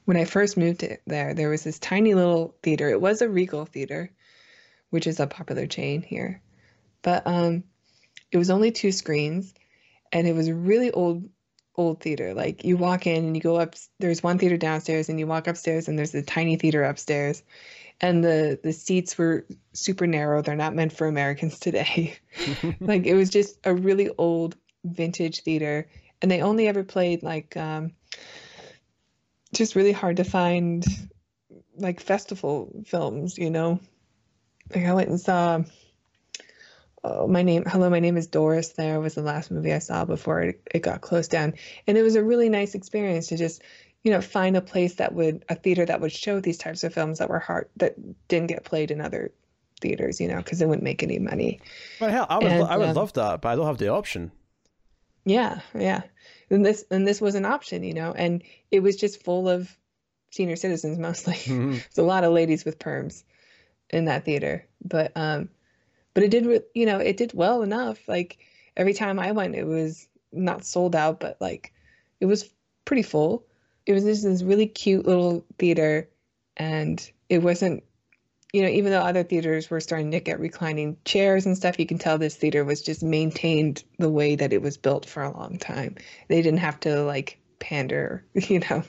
When 0.07 0.16
I 0.16 0.25
first 0.25 0.57
moved 0.57 0.85
there, 1.07 1.35
there 1.35 1.51
was 1.51 1.62
this 1.62 1.79
tiny 1.79 2.14
little 2.14 2.55
theater. 2.62 2.88
It 2.88 3.01
was 3.01 3.20
a 3.20 3.29
Regal 3.29 3.66
theater, 3.66 4.11
which 4.88 5.07
is 5.07 5.20
a 5.20 5.27
popular 5.27 5.66
chain 5.66 6.03
here, 6.03 6.40
but 7.03 7.27
um, 7.27 7.64
it 8.33 8.38
was 8.38 8.51
only 8.51 8.73
two 8.73 8.92
screens, 8.92 9.53
and 10.11 10.27
it 10.27 10.35
was 10.35 10.49
a 10.49 10.55
really 10.55 10.90
old 10.90 11.29
old 11.77 12.01
theater. 12.01 12.35
Like 12.35 12.65
you 12.65 12.77
walk 12.77 13.07
in 13.07 13.25
and 13.25 13.37
you 13.37 13.43
go 13.43 13.57
up. 13.57 13.75
There's 13.99 14.23
one 14.23 14.39
theater 14.39 14.57
downstairs, 14.57 15.09
and 15.09 15.19
you 15.19 15.27
walk 15.27 15.47
upstairs, 15.47 15.89
and 15.89 15.99
there's 15.99 16.15
a 16.15 16.23
tiny 16.23 16.57
theater 16.57 16.85
upstairs, 16.85 17.43
and 18.01 18.25
the 18.25 18.59
the 18.63 18.73
seats 18.73 19.17
were 19.17 19.47
super 19.73 20.07
narrow. 20.07 20.43
They're 20.43 20.57
not 20.57 20.75
meant 20.75 20.93
for 20.93 21.07
Americans 21.07 21.59
today. 21.59 22.17
like 22.81 23.07
it 23.07 23.15
was 23.15 23.31
just 23.31 23.59
a 23.65 23.75
really 23.75 24.11
old 24.19 24.57
vintage 24.85 25.43
theater, 25.43 25.89
and 26.23 26.31
they 26.31 26.43
only 26.43 26.69
ever 26.69 26.85
played 26.85 27.23
like 27.23 27.57
um, 27.57 27.93
just 29.53 29.77
really 29.77 29.93
hard 29.93 30.17
to 30.19 30.25
find 30.25 30.85
like 31.77 32.01
festival 32.01 32.83
films. 32.87 33.39
You 33.39 33.51
know, 33.51 33.81
like 34.75 34.87
I 34.87 34.93
went 34.93 35.09
and 35.09 35.21
saw 35.21 35.63
oh, 37.05 37.27
my 37.27 37.43
name 37.43 37.65
hello 37.67 37.91
my 37.91 38.01
name 38.01 38.17
is 38.17 38.27
doris. 38.27 38.71
There 38.71 39.01
was 39.01 39.15
the 39.15 39.23
last 39.23 39.51
movie 39.51 39.73
i 39.73 39.79
saw 39.79 40.05
before 40.05 40.43
it, 40.43 40.63
it 40.73 40.81
got 40.81 41.01
closed 41.01 41.31
down. 41.31 41.55
And 41.87 41.97
it 41.97 42.03
was 42.03 42.17
a 42.17 42.23
really 42.23 42.49
nice 42.49 42.75
experience 42.75 43.29
to 43.29 43.37
just 43.37 43.63
you 44.03 44.11
know 44.11 44.21
find 44.21 44.57
a 44.57 44.61
place 44.61 44.95
that 44.97 45.15
would 45.15 45.45
a 45.49 45.55
theater 45.55 45.85
that 45.85 46.01
would 46.01 46.13
show 46.13 46.41
these 46.41 46.59
types 46.59 46.85
of 46.85 46.95
films 46.95 47.19
that 47.19 47.29
were 47.29 47.39
hard 47.39 47.69
that 47.77 47.97
didn't 48.29 48.49
get 48.49 48.65
played 48.65 48.91
in 48.91 49.01
other 49.01 49.33
theaters 49.81 50.21
you 50.21 50.29
know 50.29 50.37
because 50.37 50.61
it 50.61 50.69
wouldn't 50.69 50.85
make 50.85 51.03
any 51.03 51.19
money. 51.19 51.61
Well 52.01 52.11
hell 52.11 52.27
i 52.29 52.39
would, 52.39 52.47
and, 52.47 52.65
I 52.65 52.77
would 52.77 52.89
um, 52.91 52.97
love 52.97 53.13
that 53.15 53.41
but 53.41 53.49
i 53.49 53.57
don't 53.57 53.67
have 53.67 53.79
the 53.79 53.89
option. 53.89 54.33
Yeah 55.25 55.61
yeah. 55.75 56.03
And 56.51 56.65
this 56.67 56.85
and 56.91 57.07
this 57.07 57.21
was 57.21 57.35
an 57.35 57.45
option 57.45 57.83
you 57.83 57.95
know 57.95 58.13
and 58.13 58.43
it 58.71 58.81
was 58.81 58.97
just 58.97 59.23
full 59.23 59.49
of 59.49 59.75
senior 60.31 60.57
citizens 60.57 60.99
mostly. 61.09 61.35
Mm-hmm. 61.35 61.73
there's 61.73 61.99
a 61.99 62.03
lot 62.03 62.25
of 62.25 62.33
ladies 62.33 62.65
with 62.65 62.79
perms 62.79 63.25
in 63.91 64.07
that 64.07 64.25
theater. 64.25 64.67
But 64.83 65.13
um 65.15 65.51
but 66.14 66.23
it 66.23 66.31
did 66.31 66.62
you 66.75 66.87
know 66.87 66.99
it 66.99 67.16
did 67.16 67.33
well 67.35 67.62
enough. 67.62 68.07
Like 68.09 68.38
every 68.77 68.94
time 68.94 69.18
i 69.18 69.33
went 69.33 69.57
it 69.57 69.66
was 69.66 70.09
not 70.33 70.64
sold 70.64 70.94
out 70.94 71.18
but 71.18 71.37
like 71.40 71.73
it 72.20 72.27
was 72.27 72.51
pretty 72.85 73.03
full. 73.03 73.44
It 73.87 73.92
was 73.92 74.05
just 74.05 74.23
this 74.23 74.42
really 74.42 74.66
cute 74.66 75.07
little 75.07 75.44
theater 75.59 76.09
and 76.57 77.11
it 77.29 77.38
wasn't 77.38 77.83
you 78.53 78.62
know 78.62 78.68
even 78.68 78.92
though 78.92 79.01
other 79.01 79.23
theaters 79.23 79.70
were 79.70 79.81
starting 79.81 80.11
to 80.11 80.20
get 80.20 80.40
reclining 80.40 80.96
chairs 81.05 81.46
and 81.46 81.57
stuff 81.57 81.79
you 81.79 81.87
can 81.87 81.99
tell 81.99 82.18
this 82.18 82.37
theater 82.37 82.64
was 82.64 82.83
just 82.83 83.03
maintained 83.03 83.85
the 83.99 84.11
way 84.11 84.37
that 84.37 84.53
it 84.53 84.62
was 84.62 84.77
built 84.77 85.07
for 85.07 85.23
a 85.23 85.37
long 85.37 85.59
time. 85.59 85.96
They 86.29 86.42
didn't 86.42 86.61
have 86.61 86.81
to 86.81 87.03
like 87.03 87.39
pander 87.61 88.25
you 88.35 88.59
know 88.59 88.83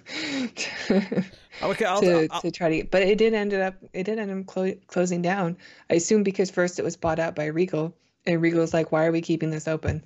okay, 0.89 1.85
I'll, 1.85 2.01
to, 2.01 2.27
I'll, 2.31 2.41
to 2.41 2.51
try 2.51 2.81
to 2.81 2.87
but 2.87 3.03
it 3.03 3.17
did 3.17 3.33
ended 3.33 3.61
up 3.61 3.75
it 3.93 4.03
did 4.03 4.17
end 4.17 4.31
up 4.31 4.45
clo- 4.47 4.75
closing 4.87 5.21
down. 5.21 5.57
I 5.89 5.95
assume 5.95 6.23
because 6.23 6.49
first 6.49 6.79
it 6.79 6.83
was 6.83 6.97
bought 6.97 7.19
out 7.19 7.35
by 7.35 7.45
regal 7.45 7.95
and 8.25 8.41
regal's 8.41 8.73
like 8.73 8.91
why 8.91 9.05
are 9.05 9.11
we 9.11 9.21
keeping 9.21 9.51
this 9.51 9.67
open? 9.67 10.03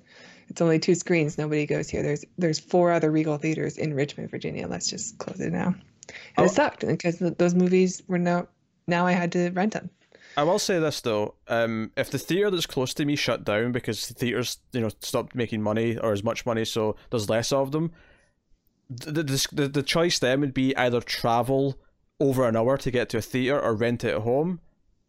It's 0.48 0.60
only 0.60 0.78
two 0.78 0.94
screens. 0.94 1.38
Nobody 1.38 1.66
goes 1.66 1.88
here. 1.88 2.02
There's 2.02 2.24
there's 2.38 2.58
four 2.58 2.92
other 2.92 3.10
regal 3.10 3.38
theaters 3.38 3.78
in 3.78 3.94
richmond 3.94 4.30
virginia. 4.30 4.66
Let's 4.66 4.88
just 4.88 5.18
close 5.18 5.40
it 5.40 5.52
now 5.52 5.74
and 6.36 6.44
oh. 6.44 6.44
it 6.44 6.50
sucked 6.50 6.86
because 6.86 7.18
those 7.18 7.54
movies 7.54 8.02
were 8.06 8.18
now 8.18 8.46
now 8.86 9.06
i 9.06 9.12
had 9.12 9.32
to 9.32 9.50
rent 9.50 9.72
them. 9.72 9.90
I 10.38 10.42
will 10.42 10.58
say 10.58 10.78
this 10.78 11.00
though, 11.00 11.34
um, 11.48 11.92
if 11.96 12.10
the 12.10 12.18
theater 12.18 12.50
that's 12.50 12.66
close 12.66 12.92
to 12.94 13.06
me 13.06 13.16
shut 13.16 13.42
down 13.42 13.72
because 13.72 14.06
the 14.06 14.12
theaters, 14.12 14.58
you 14.72 14.82
know, 14.82 14.90
stopped 15.00 15.34
making 15.34 15.62
money 15.62 15.96
or 15.96 16.12
as 16.12 16.22
much 16.22 16.44
money, 16.44 16.66
so 16.66 16.94
there's 17.10 17.30
less 17.30 17.52
of 17.52 17.72
them, 17.72 17.90
the, 18.88 19.22
the, 19.52 19.68
the 19.68 19.82
choice 19.82 20.18
then 20.18 20.40
would 20.40 20.54
be 20.54 20.76
either 20.76 21.00
travel 21.00 21.78
over 22.20 22.48
an 22.48 22.56
hour 22.56 22.76
to 22.78 22.90
get 22.90 23.08
to 23.10 23.18
a 23.18 23.22
theater 23.22 23.60
or 23.60 23.74
rent 23.74 24.04
it 24.04 24.14
at 24.14 24.22
home. 24.22 24.60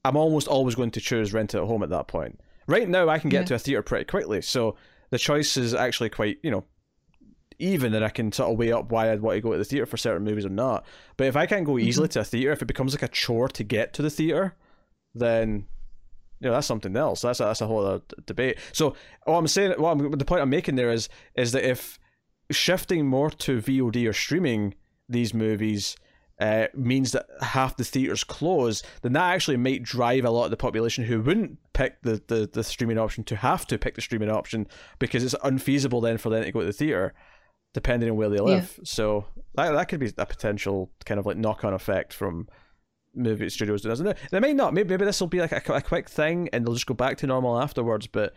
I'm 0.04 0.18
almost 0.18 0.48
always 0.48 0.76
going 0.76 0.92
to 0.92 1.02
choose 1.02 1.34
rent 1.34 1.54
it 1.54 1.60
at 1.60 1.68
home 1.68 1.84
at 1.84 1.90
that 1.90 2.08
point. 2.08 2.40
Right 2.68 2.88
now, 2.88 3.08
I 3.08 3.20
can 3.20 3.30
get 3.30 3.42
yeah. 3.42 3.46
to 3.46 3.56
a 3.56 3.60
theater 3.60 3.82
pretty 3.82 4.06
quickly, 4.06 4.42
so 4.42 4.76
the 5.10 5.18
choice 5.18 5.56
is 5.58 5.74
actually 5.74 6.10
quite, 6.10 6.38
you 6.44 6.52
know, 6.52 6.66
even, 7.60 7.94
and 7.94 8.06
I 8.06 8.10
can 8.10 8.32
sort 8.32 8.52
of 8.52 8.58
weigh 8.58 8.72
up 8.72 8.92
why 8.92 9.12
I'd 9.12 9.22
want 9.22 9.38
to 9.38 9.42
go 9.42 9.52
to 9.54 9.58
the 9.58 9.66
theater 9.66 9.86
for 9.86 9.98
certain 9.98 10.24
movies 10.24 10.46
or 10.46 10.50
not. 10.50 10.86
But 11.16 11.28
if 11.28 11.36
I 11.36 11.46
can't 11.46 11.66
go 11.66 11.78
easily 11.78 12.08
mm-hmm. 12.08 12.14
to 12.14 12.20
a 12.20 12.26
theater, 12.26 12.52
if 12.52 12.62
it 12.62 12.68
becomes 12.68 12.94
like 12.94 13.04
a 13.04 13.08
chore 13.08 13.48
to 13.50 13.64
get 13.64 13.94
to 13.94 14.02
the 14.02 14.10
theater, 14.10 14.56
then 15.16 15.66
you 16.40 16.48
know 16.48 16.54
that's 16.54 16.68
something 16.68 16.96
else. 16.96 17.22
That's 17.22 17.40
a, 17.40 17.46
that's 17.46 17.62
a 17.62 17.68
whole 17.68 17.86
other 17.86 18.04
debate. 18.26 18.60
So 18.74 18.96
what 19.24 19.38
I'm 19.38 19.48
saying, 19.48 19.74
what 19.78 19.92
I'm, 19.92 20.12
the 20.12 20.26
point 20.26 20.42
I'm 20.42 20.50
making 20.50 20.76
there 20.76 20.92
is, 20.92 21.10
is 21.36 21.54
that 21.54 21.68
if 21.68 21.98
shifting 22.52 23.06
more 23.06 23.30
to 23.30 23.62
VOD 23.62 24.08
or 24.08 24.14
streaming 24.14 24.76
these 25.10 25.34
movies 25.34 25.96
uh, 26.40 26.68
means 26.74 27.14
that 27.14 27.26
half 27.42 27.78
the 27.78 27.84
theaters 27.84 28.24
close, 28.24 28.84
then 29.02 29.14
that 29.14 29.34
actually 29.34 29.58
might 29.58 29.84
drive 29.84 30.24
a 30.24 30.30
lot 30.30 30.46
of 30.46 30.52
the 30.52 30.58
population 30.58 31.04
who 31.04 31.22
wouldn't 31.22 31.58
pick 31.74 32.02
the, 32.04 32.22
the, 32.28 32.50
the 32.52 32.64
streaming 32.64 32.98
option 32.98 33.24
to 33.24 33.36
have 33.36 33.66
to 33.66 33.78
pick 33.78 33.96
the 33.96 34.02
streaming 34.02 34.30
option 34.30 34.68
because 35.00 35.24
it's 35.24 35.36
unfeasible 35.44 36.02
then 36.02 36.18
for 36.18 36.30
them 36.30 36.44
to 36.44 36.52
go 36.52 36.60
to 36.60 36.66
the 36.66 36.74
theater, 36.74 37.14
depending 37.74 38.10
on 38.10 38.18
where 38.18 38.30
they 38.30 38.38
live. 38.38 38.76
Yeah. 38.78 38.84
So 38.84 39.26
that 39.56 39.72
that 39.72 39.88
could 39.88 40.00
be 40.00 40.14
a 40.18 40.26
potential 40.26 40.92
kind 41.06 41.20
of 41.20 41.26
like 41.26 41.38
knock 41.38 41.64
on 41.64 41.74
effect 41.74 42.14
from 42.14 42.48
movie 43.16 43.50
studios 43.50 43.82
doing 43.82 44.04
this. 44.04 44.20
They 44.30 44.40
may 44.40 44.54
not. 44.54 44.76
Maybe, 44.76 44.90
maybe 44.90 45.06
this 45.06 45.20
will 45.20 45.28
be 45.28 45.40
like 45.40 45.52
a, 45.52 45.74
a 45.74 45.82
quick 45.82 46.08
thing 46.08 46.50
and 46.54 46.66
they'll 46.66 46.76
just 46.76 46.86
go 46.86 46.94
back 46.94 47.18
to 47.18 47.28
normal 47.28 47.60
afterwards. 47.60 48.06
But 48.06 48.36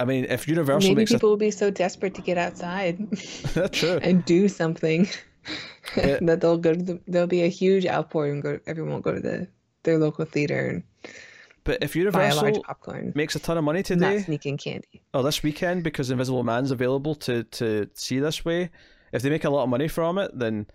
I 0.00 0.06
mean, 0.06 0.24
if 0.30 0.48
Universal 0.48 0.94
maybe 0.94 1.04
people 1.04 1.28
a... 1.28 1.32
will 1.32 1.36
be 1.36 1.50
so 1.50 1.70
desperate 1.70 2.14
to 2.14 2.22
get 2.22 2.38
outside, 2.38 3.10
that's 3.54 3.78
true, 3.78 3.98
and 4.02 4.24
do 4.24 4.48
something 4.48 5.06
it... 5.96 6.24
that 6.26 6.40
they'll 6.40 6.56
go 6.56 6.72
to 6.72 6.82
the, 6.82 7.00
there'll 7.06 7.28
be 7.28 7.42
a 7.42 7.48
huge 7.48 7.86
outpouring. 7.86 8.32
And 8.32 8.42
go, 8.42 8.60
everyone 8.66 8.94
will 8.94 9.00
go 9.00 9.14
to 9.14 9.20
the 9.20 9.46
their 9.84 9.98
local 9.98 10.24
theater 10.24 10.68
and. 10.68 10.82
But 11.62 11.82
if 11.82 11.94
Universal 11.94 12.62
popcorn, 12.62 13.12
makes 13.14 13.36
a 13.36 13.38
ton 13.38 13.58
of 13.58 13.64
money 13.64 13.82
today, 13.82 14.16
not 14.16 14.24
sneaking 14.24 14.56
candy. 14.56 15.02
Oh, 15.12 15.22
this 15.22 15.42
weekend 15.42 15.84
because 15.84 16.10
Invisible 16.10 16.42
Man's 16.42 16.70
available 16.70 17.14
to 17.16 17.44
to 17.44 17.86
see 17.92 18.18
this 18.18 18.46
way. 18.46 18.70
If 19.12 19.20
they 19.20 19.28
make 19.28 19.44
a 19.44 19.50
lot 19.50 19.64
of 19.64 19.68
money 19.68 19.86
from 19.86 20.16
it, 20.16 20.30
then 20.36 20.66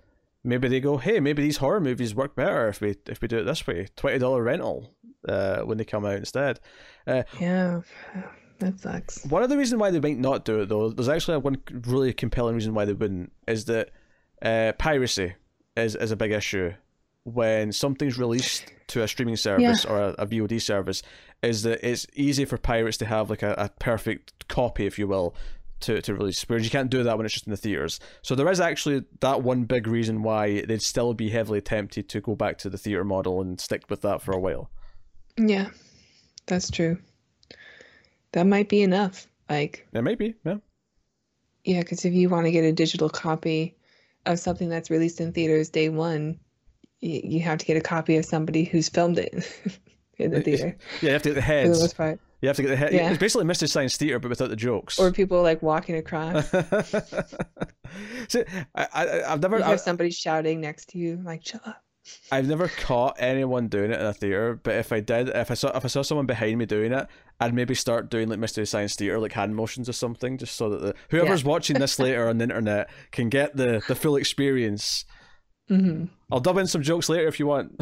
maybe 0.43 0.67
they 0.67 0.79
go, 0.79 0.97
hey, 0.97 1.19
maybe 1.19 1.41
these 1.41 1.57
horror 1.57 1.79
movies 1.79 2.13
work 2.13 2.35
better 2.35 2.67
if 2.67 2.81
we 2.81 2.95
if 3.07 3.19
we 3.19 3.27
do 3.27 3.39
it 3.39 3.45
this 3.45 3.65
way. 3.65 3.87
Twenty 3.95 4.19
dollar 4.19 4.43
rental 4.43 4.93
uh, 5.27 5.61
when 5.61 5.79
they 5.79 5.85
come 5.85 6.05
out 6.05 6.17
instead. 6.17 6.59
Uh, 7.07 7.23
yeah. 7.39 7.81
That 8.59 8.79
sucks. 8.79 9.25
One 9.25 9.43
of 9.43 9.49
the 9.49 9.57
reasons 9.57 9.81
why 9.81 9.91
they 9.91 9.99
might 9.99 10.17
not 10.17 10.45
do 10.45 10.61
it, 10.61 10.69
though, 10.69 10.89
there's 10.89 11.09
actually 11.09 11.37
one 11.37 11.57
really 11.87 12.13
compelling 12.13 12.55
reason 12.55 12.73
why 12.73 12.85
they 12.85 12.93
wouldn't, 12.93 13.31
is 13.47 13.65
that 13.65 13.91
uh, 14.41 14.73
piracy 14.77 15.35
is, 15.75 15.95
is 15.95 16.11
a 16.11 16.15
big 16.15 16.31
issue 16.31 16.73
when 17.23 17.71
something's 17.71 18.17
released 18.17 18.71
to 18.87 19.01
a 19.01 19.07
streaming 19.07 19.35
service 19.35 19.83
yeah. 19.83 19.91
or 19.91 20.01
a, 20.01 20.09
a, 20.19 20.27
VOD 20.27 20.61
service. 20.61 21.01
Is 21.41 21.63
that 21.63 21.87
it's 21.87 22.07
easy 22.13 22.45
for 22.45 22.57
pirates 22.57 22.97
to 22.97 23.05
have 23.05 23.29
like 23.29 23.43
a, 23.43 23.53
a 23.57 23.69
perfect 23.79 24.47
copy, 24.47 24.85
if 24.85 24.97
you 24.97 25.07
will, 25.07 25.35
to, 25.81 26.01
to 26.01 26.13
release, 26.13 26.41
whereas 26.47 26.63
you 26.63 26.71
can't 26.71 26.89
do 26.89 27.03
that 27.03 27.17
when 27.17 27.25
it's 27.25 27.33
just 27.33 27.47
in 27.47 27.51
the 27.51 27.57
theaters. 27.57 27.99
So 28.21 28.35
there 28.35 28.49
is 28.49 28.61
actually 28.61 29.03
that 29.19 29.41
one 29.41 29.65
big 29.65 29.87
reason 29.87 30.23
why 30.23 30.61
they'd 30.61 30.81
still 30.81 31.13
be 31.13 31.29
heavily 31.29 31.61
tempted 31.61 32.07
to 32.09 32.21
go 32.21 32.35
back 32.35 32.57
to 32.59 32.69
the 32.69 32.77
theater 32.77 33.03
model 33.03 33.41
and 33.41 33.59
stick 33.59 33.89
with 33.89 34.01
that 34.01 34.21
for 34.21 34.31
a 34.31 34.39
while. 34.39 34.69
Yeah, 35.37 35.69
that's 36.47 36.71
true 36.71 36.97
that 38.35 38.45
might 38.45 38.67
be 38.67 38.81
enough. 38.81 39.27
Like 39.49 39.87
it 39.93 40.03
might 40.03 40.19
be, 40.19 40.35
yeah. 40.45 40.57
Yeah, 41.63 41.79
because 41.79 42.05
if 42.05 42.13
you 42.13 42.29
want 42.29 42.45
to 42.45 42.51
get 42.51 42.63
a 42.63 42.71
digital 42.71 43.09
copy 43.09 43.75
of 44.25 44.39
something 44.39 44.69
that's 44.69 44.89
released 44.89 45.21
in 45.21 45.31
theaters 45.31 45.69
day 45.69 45.89
one, 45.89 46.37
you, 46.99 47.21
you 47.23 47.39
have 47.39 47.57
to 47.59 47.65
get 47.65 47.77
a 47.77 47.81
copy 47.81 48.17
of 48.17 48.25
somebody 48.25 48.65
who's 48.65 48.89
filmed 48.89 49.17
it 49.17 49.33
in 50.17 50.31
the 50.31 50.41
theater. 50.41 50.77
Yeah, 51.01 51.07
you 51.07 51.13
have 51.13 51.23
to 51.23 51.29
get 51.29 51.35
the 51.35 51.41
heads. 51.41 51.69
For 51.69 51.75
the 51.75 51.83
most 51.83 51.97
part. 51.97 52.19
You 52.41 52.49
have 52.49 52.57
to 52.57 52.61
get 52.61 52.69
the 52.69 52.75
head. 52.75 52.93
Yeah. 52.93 53.09
It's 53.09 53.19
basically 53.19 53.45
Mystery 53.45 53.69
Science 53.69 53.95
Theater, 53.95 54.19
but 54.19 54.27
without 54.27 54.49
the 54.49 54.55
jokes. 54.57 54.99
Or 54.99 55.11
people 55.11 55.41
like 55.41 55.61
walking 55.61 55.95
across. 55.95 56.49
See, 58.27 58.43
I, 58.75 58.87
I, 58.93 59.05
have 59.29 59.41
never. 59.41 59.57
You 59.57 59.63
have 59.63 59.73
I, 59.73 59.77
somebody 59.77 60.11
shouting 60.11 60.59
next 60.59 60.89
to 60.89 60.97
you, 60.97 61.21
like 61.23 61.45
"Shut 61.45 61.65
up." 61.65 61.81
I've 62.31 62.47
never 62.47 62.67
caught 62.67 63.15
anyone 63.17 63.67
doing 63.67 63.91
it 63.91 63.99
in 63.99 64.05
a 64.05 64.13
theater, 64.13 64.59
but 64.61 64.75
if 64.75 64.91
I 64.91 64.99
did, 64.99 65.29
if 65.29 65.49
I 65.49 65.53
saw 65.55 65.75
if 65.75 65.85
I 65.85 65.87
saw 65.87 66.01
someone 66.01 66.25
behind 66.25 66.57
me 66.57 66.65
doing 66.65 66.91
it, 66.91 67.07
I'd 67.39 67.53
maybe 67.53 67.75
start 67.75 68.09
doing 68.09 68.29
like 68.29 68.39
Mystery 68.39 68.65
Science 68.65 68.95
Theater, 68.95 69.19
like 69.19 69.33
hand 69.33 69.55
motions 69.55 69.89
or 69.89 69.93
something, 69.93 70.37
just 70.37 70.55
so 70.55 70.69
that 70.69 70.81
the 70.81 70.95
whoever's 71.09 71.43
yeah. 71.43 71.49
watching 71.49 71.79
this 71.79 71.99
later 71.99 72.29
on 72.29 72.37
the 72.37 72.43
internet 72.43 72.89
can 73.11 73.29
get 73.29 73.55
the 73.55 73.83
the 73.87 73.95
full 73.95 74.15
experience. 74.15 75.05
Mm-hmm. 75.69 76.05
I'll 76.31 76.39
dub 76.39 76.57
in 76.57 76.67
some 76.67 76.83
jokes 76.83 77.09
later 77.09 77.27
if 77.27 77.39
you 77.39 77.47
want. 77.47 77.79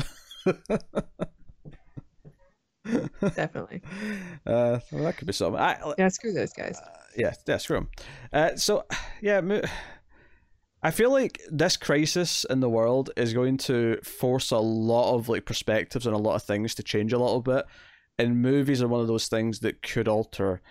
Definitely. 2.85 3.81
Uh, 4.45 4.79
well, 4.91 5.05
that 5.05 5.15
could 5.15 5.25
be 5.25 5.31
something. 5.31 5.61
I, 5.61 5.93
yeah, 5.97 6.09
screw 6.09 6.33
those 6.33 6.51
guys. 6.51 6.77
Uh, 6.77 6.89
yeah, 7.15 7.33
yeah, 7.47 7.55
screw 7.55 7.77
them. 7.77 7.89
Uh, 8.33 8.57
so, 8.57 8.83
yeah. 9.21 9.39
I 10.81 10.91
feel 10.91 11.11
like 11.11 11.39
this 11.49 11.77
crisis 11.77 12.45
in 12.49 12.59
the 12.59 12.69
world 12.69 13.09
is 13.15 13.33
going 13.33 13.55
to 13.59 13.99
force 14.03 14.51
a 14.51 14.57
lot 14.57 15.15
of 15.15 15.29
like 15.29 15.45
perspectives 15.45 16.05
on 16.05 16.13
a 16.13 16.17
lot 16.17 16.35
of 16.35 16.43
things 16.43 16.75
to 16.75 16.83
change 16.83 17.13
a 17.13 17.17
little 17.17 17.39
bit, 17.39 17.65
and 18.19 18.41
movies 18.41 18.81
are 18.81 18.87
one 18.87 19.01
of 19.01 19.07
those 19.07 19.27
things 19.27 19.59
that 19.59 19.81
could 19.81 20.07
alter. 20.07 20.61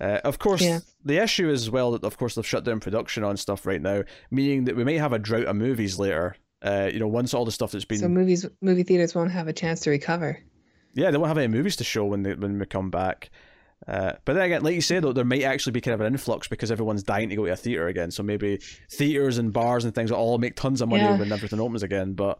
Uh, 0.00 0.20
of 0.24 0.38
course, 0.38 0.62
Yeah. 0.62 0.78
the 1.04 1.22
issue 1.22 1.50
is 1.50 1.62
as 1.62 1.70
well 1.70 1.92
that 1.92 2.04
of 2.04 2.16
course 2.16 2.34
they've 2.34 2.46
shut 2.46 2.64
down 2.64 2.80
production 2.80 3.24
on 3.24 3.36
stuff 3.36 3.66
right 3.66 3.82
now, 3.82 4.02
meaning 4.30 4.64
that 4.64 4.76
we 4.76 4.84
may 4.84 4.96
have 4.98 5.12
a 5.12 5.18
drought 5.18 5.44
of 5.46 5.56
movies 5.56 5.98
later. 5.98 6.36
Uh, 6.62 6.88
you 6.92 7.00
know, 7.00 7.08
once 7.08 7.34
all 7.34 7.44
the 7.44 7.50
stuff 7.52 7.72
that's 7.72 7.84
been 7.84 7.98
So 7.98 8.08
movies, 8.08 8.46
movie 8.60 8.84
theaters 8.84 9.14
won't 9.14 9.32
have 9.32 9.48
a 9.48 9.52
chance 9.52 9.80
to 9.80 9.90
recover. 9.90 10.38
yeah, 10.94 11.10
they 11.10 11.18
won't 11.18 11.28
have 11.28 11.38
any 11.38 11.48
movies 11.48 11.76
to 11.76 11.84
show 11.84 12.04
when 12.04 12.22
they 12.22 12.34
when 12.34 12.58
we 12.58 12.66
come 12.66 12.90
back. 12.90 13.30
Uh, 13.88 14.12
but 14.24 14.34
then 14.34 14.44
again, 14.44 14.62
like 14.62 14.76
you 14.76 14.80
say 14.80 15.00
though, 15.00 15.12
there 15.12 15.24
might 15.24 15.42
actually 15.42 15.72
be 15.72 15.80
kind 15.80 15.94
of 15.94 16.00
an 16.00 16.06
influx 16.12 16.46
because 16.46 16.70
everyone's 16.70 17.02
dying 17.02 17.28
to 17.28 17.34
go 17.36 17.44
to 17.46 17.52
a 17.52 17.56
theater 17.56 17.88
again. 17.88 18.12
So 18.12 18.22
maybe 18.22 18.60
theaters 18.92 19.38
and 19.38 19.52
bars 19.52 19.84
and 19.84 19.92
things 19.92 20.12
will 20.12 20.18
all 20.18 20.38
make 20.38 20.54
tons 20.54 20.80
of 20.80 20.88
money 20.88 21.02
Yeah. 21.02 21.18
when 21.18 21.32
everything 21.32 21.58
opens 21.58 21.82
again. 21.82 22.12
But 22.12 22.38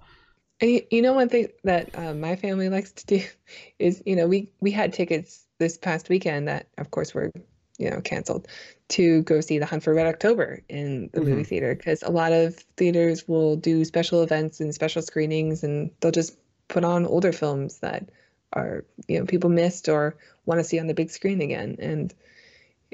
And 0.63 0.81
you, 0.93 1.03
know, 1.03 1.13
one 1.13 1.29
thing 1.29 1.49
that 1.65 1.91
uh, 1.99 2.15
my 2.15 2.37
family 2.37 2.69
likes 2.69 2.93
to 2.93 3.07
do 3.07 3.25
is, 3.81 4.03
you 4.07 4.17
know, 4.17 4.29
we 4.29 4.51
we 4.61 4.71
had 4.71 4.93
tickets 4.93 5.47
this 5.59 5.77
past 5.77 6.09
weekend 6.09 6.49
that, 6.49 6.69
of 6.79 6.91
course, 6.93 7.13
were, 7.15 7.33
you 7.79 7.91
know, 7.91 8.01
canceled 8.01 8.49
to 8.91 9.23
go 9.23 9.41
see 9.41 9.59
The 9.59 9.67
Hunt 9.67 9.83
for 9.83 9.93
Red 9.93 10.07
October 10.07 10.63
in 10.69 11.11
the 11.13 11.21
movie 11.21 11.45
theater 11.45 11.75
because 11.75 12.03
a 12.03 12.11
lot 12.11 12.33
of 12.33 12.55
theaters 12.77 13.27
will 13.27 13.57
do 13.57 13.85
special 13.85 14.23
events 14.23 14.61
and 14.61 14.75
special 14.75 15.03
screenings, 15.03 15.65
and 15.65 15.91
they'll 16.01 16.13
just 16.13 16.39
put 16.69 16.85
on 16.85 17.07
older 17.07 17.33
films 17.33 17.79
that 17.81 18.09
are, 18.53 18.85
you 19.09 19.19
know, 19.19 19.27
people 19.27 19.51
missed 19.51 19.89
or 19.89 20.17
want 20.47 20.61
to 20.61 20.65
see 20.65 20.79
on 20.79 20.87
the 20.87 20.95
big 20.95 21.11
screen 21.11 21.41
again. 21.41 21.77
And, 21.81 22.15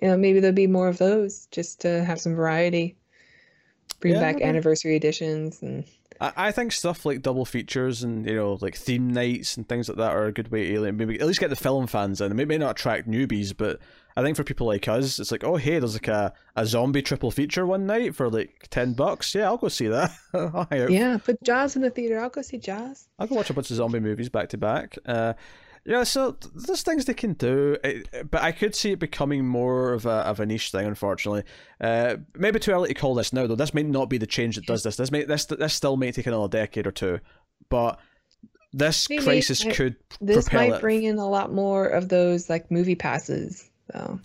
you 0.01 0.09
know, 0.09 0.17
maybe 0.17 0.41
there'll 0.41 0.55
be 0.55 0.67
more 0.67 0.89
of 0.89 0.99
those 0.99 1.47
just 1.47 1.83
to 1.83 2.05
have 2.05 2.21
some 2.21 2.35
variety. 2.35 2.97
Bring 4.01 4.15
Yeah, 4.15 4.21
back 4.21 4.37
maybe. 4.37 4.49
anniversary 4.49 4.97
editions 4.97 5.61
and 5.63 5.85
I, 6.21 6.33
I 6.37 6.53
think 6.53 6.73
stuff 6.73 7.05
like 7.07 7.23
double 7.23 7.45
features 7.45 8.03
and 8.03 8.27
you 8.27 8.37
know 8.37 8.59
like 8.61 8.77
theme 8.77 9.13
nights 9.13 9.57
and 9.57 9.69
things 9.69 9.89
like 9.89 9.99
that 9.99 10.13
are 10.13 10.27
a 10.27 10.33
good 10.33 10.51
way 10.51 10.73
to 10.73 10.93
maybe 10.93 11.21
at 11.21 11.27
least 11.27 11.41
get 11.41 11.51
the 11.51 11.57
film 11.57 11.87
fans 11.87 12.21
in. 12.21 12.31
It 12.31 12.35
may, 12.35 12.45
may 12.45 12.59
not 12.59 12.73
attract 12.73 13.09
newbies, 13.09 13.57
but 13.57 13.81
I 14.17 14.23
think 14.23 14.37
for 14.37 14.45
people 14.45 14.67
like 14.67 14.87
us, 14.89 15.19
it's 15.19 15.31
like 15.31 15.45
oh 15.45 15.57
hey, 15.57 15.79
there's 15.79 15.95
like 15.95 16.09
a, 16.09 16.33
a 16.57 16.67
zombie 16.67 17.03
triple 17.03 17.31
feature 17.31 17.67
one 17.67 17.87
night 17.87 18.15
for 18.15 18.29
like 18.29 18.69
ten 18.71 18.95
bucks. 18.95 19.35
Yeah, 19.35 19.47
I'll 19.47 19.57
go 19.57 19.69
see 19.69 19.89
that. 19.89 20.11
I'll 20.35 20.67
hang 20.71 20.83
out 20.83 20.91
Yeah, 20.91 21.19
put 21.19 21.43
Jaws 21.43 21.77
in 21.77 21.83
the 21.83 21.91
theater. 21.91 22.21
I'll 22.21 22.31
go 22.31 22.43
see 22.43 22.59
Jaws. 22.59 23.09
I'll 23.19 23.27
go 23.27 23.37
watch 23.37 23.51
a 23.51 23.55
bunch 23.55 23.71
of 23.71 23.77
zombie 23.77 24.01
movies 24.01 24.29
back 24.29 24.49
to 24.51 24.59
back. 24.59 24.97
Uh, 25.07 25.35
yeah, 25.89 26.03
so 26.03 26.37
there's 26.55 26.83
things 26.83 27.07
they 27.07 27.15
can 27.15 27.33
do, 27.33 27.79
but 28.31 28.43
I 28.43 28.53
could 28.53 28.75
see 28.75 28.93
it 28.93 28.99
becoming 28.99 29.47
more 29.47 29.95
of 29.95 30.05
a 30.05 30.11
of 30.11 30.39
a 30.39 30.45
niche 30.45 30.71
thing. 30.71 30.87
Unfortunately, 30.87 31.45
uh, 31.81 32.17
maybe 32.35 32.59
too 32.61 32.73
early 32.73 32.89
to 32.89 32.95
call 32.95 33.15
this 33.15 33.33
now. 33.33 33.47
Though 33.47 33.55
this 33.57 33.73
might 33.73 33.87
not 33.87 34.11
be 34.11 34.19
the 34.19 34.27
change 34.27 34.57
that 34.57 34.67
does 34.67 34.83
this. 34.83 34.97
This 34.97 35.11
may 35.11 35.25
this 35.25 35.47
this 35.47 35.73
still 35.73 35.97
may 35.97 36.13
take 36.13 36.27
another 36.27 36.47
decade 36.49 36.87
or 36.87 36.91
two, 36.93 37.21
but 37.71 37.99
this 38.75 39.09
Maybe. 39.09 39.23
crisis 39.23 39.65
I- 39.65 39.73
could 39.73 39.97
This 40.21 40.53
might 40.53 40.75
it. 40.75 40.81
bring 40.83 41.05
in 41.05 41.17
a 41.17 41.27
lot 41.27 41.55
more 41.55 41.87
of 41.87 42.11
those 42.11 42.51
like 42.51 42.71
movie 42.71 42.95
passes, 42.95 43.71
though, 43.95 44.21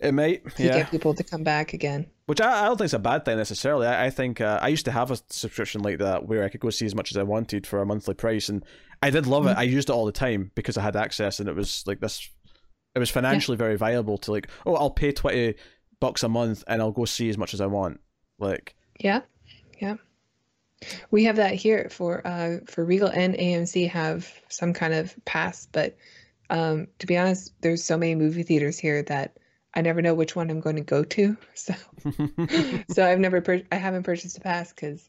It 0.00 0.12
might, 0.12 0.54
to 0.56 0.62
yeah. 0.62 0.76
get 0.80 0.90
people 0.90 1.14
to 1.14 1.24
come 1.24 1.44
back 1.44 1.72
again. 1.72 2.06
Which 2.28 2.42
I, 2.42 2.64
I 2.64 2.66
don't 2.66 2.76
think 2.76 2.84
is 2.84 2.92
a 2.92 2.98
bad 2.98 3.24
thing 3.24 3.38
necessarily. 3.38 3.86
I, 3.86 4.04
I 4.04 4.10
think 4.10 4.42
uh, 4.42 4.58
I 4.60 4.68
used 4.68 4.84
to 4.84 4.92
have 4.92 5.10
a 5.10 5.16
subscription 5.30 5.80
like 5.80 5.96
that 5.96 6.26
where 6.26 6.44
I 6.44 6.50
could 6.50 6.60
go 6.60 6.68
see 6.68 6.84
as 6.84 6.94
much 6.94 7.10
as 7.10 7.16
I 7.16 7.22
wanted 7.22 7.66
for 7.66 7.80
a 7.80 7.86
monthly 7.86 8.12
price, 8.12 8.50
and 8.50 8.62
I 9.02 9.08
did 9.08 9.26
love 9.26 9.46
it. 9.46 9.56
I 9.56 9.62
used 9.62 9.88
it 9.88 9.92
all 9.94 10.04
the 10.04 10.12
time 10.12 10.50
because 10.54 10.76
I 10.76 10.82
had 10.82 10.94
access, 10.94 11.40
and 11.40 11.48
it 11.48 11.54
was 11.54 11.84
like 11.86 12.00
this. 12.00 12.28
It 12.94 12.98
was 12.98 13.08
financially 13.08 13.56
very 13.56 13.76
viable 13.76 14.18
to 14.18 14.30
like, 14.30 14.48
oh, 14.66 14.74
I'll 14.74 14.90
pay 14.90 15.10
twenty 15.10 15.54
bucks 16.00 16.22
a 16.22 16.28
month 16.28 16.64
and 16.66 16.82
I'll 16.82 16.92
go 16.92 17.06
see 17.06 17.30
as 17.30 17.38
much 17.38 17.54
as 17.54 17.62
I 17.62 17.66
want. 17.66 17.98
Like, 18.38 18.74
Yeah, 19.00 19.22
yeah. 19.80 19.96
We 21.10 21.24
have 21.24 21.36
that 21.36 21.54
here 21.54 21.88
for 21.90 22.26
uh 22.26 22.58
for 22.66 22.84
Regal 22.84 23.08
and 23.08 23.36
AMC 23.36 23.88
have 23.88 24.30
some 24.48 24.74
kind 24.74 24.92
of 24.92 25.14
pass, 25.24 25.66
but 25.72 25.96
um 26.50 26.88
to 26.98 27.06
be 27.06 27.16
honest, 27.16 27.54
there's 27.62 27.82
so 27.82 27.96
many 27.96 28.14
movie 28.14 28.42
theaters 28.42 28.78
here 28.78 29.02
that 29.04 29.38
I 29.74 29.82
never 29.82 30.02
know 30.02 30.14
which 30.14 30.34
one 30.34 30.50
I'm 30.50 30.60
going 30.60 30.76
to 30.76 30.82
go 30.82 31.04
to. 31.04 31.36
So 31.54 31.74
so 32.90 33.06
I've 33.06 33.18
never 33.20 33.40
pur- 33.40 33.62
I 33.70 33.76
haven't 33.76 34.04
purchased 34.04 34.38
a 34.38 34.40
pass 34.40 34.72
because 34.72 35.08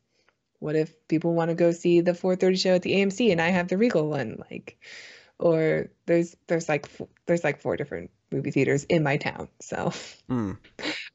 what 0.59 0.75
if 0.75 1.07
people 1.07 1.33
want 1.33 1.49
to 1.49 1.55
go 1.55 1.71
see 1.71 2.01
the 2.01 2.11
4:30 2.11 2.59
show 2.59 2.75
at 2.75 2.81
the 2.81 2.93
AMC 2.93 3.31
and 3.31 3.41
I 3.41 3.49
have 3.49 3.67
the 3.67 3.77
Regal 3.77 4.09
one 4.09 4.43
like 4.49 4.77
or 5.39 5.89
there's 6.05 6.35
there's 6.47 6.67
like 6.67 6.87
there's 7.25 7.43
like 7.43 7.61
four 7.61 7.77
different 7.77 8.11
movie 8.31 8.51
theaters 8.51 8.83
in 8.83 9.03
my 9.03 9.17
town. 9.17 9.47
So 9.61 9.91
Hmm. 10.27 10.53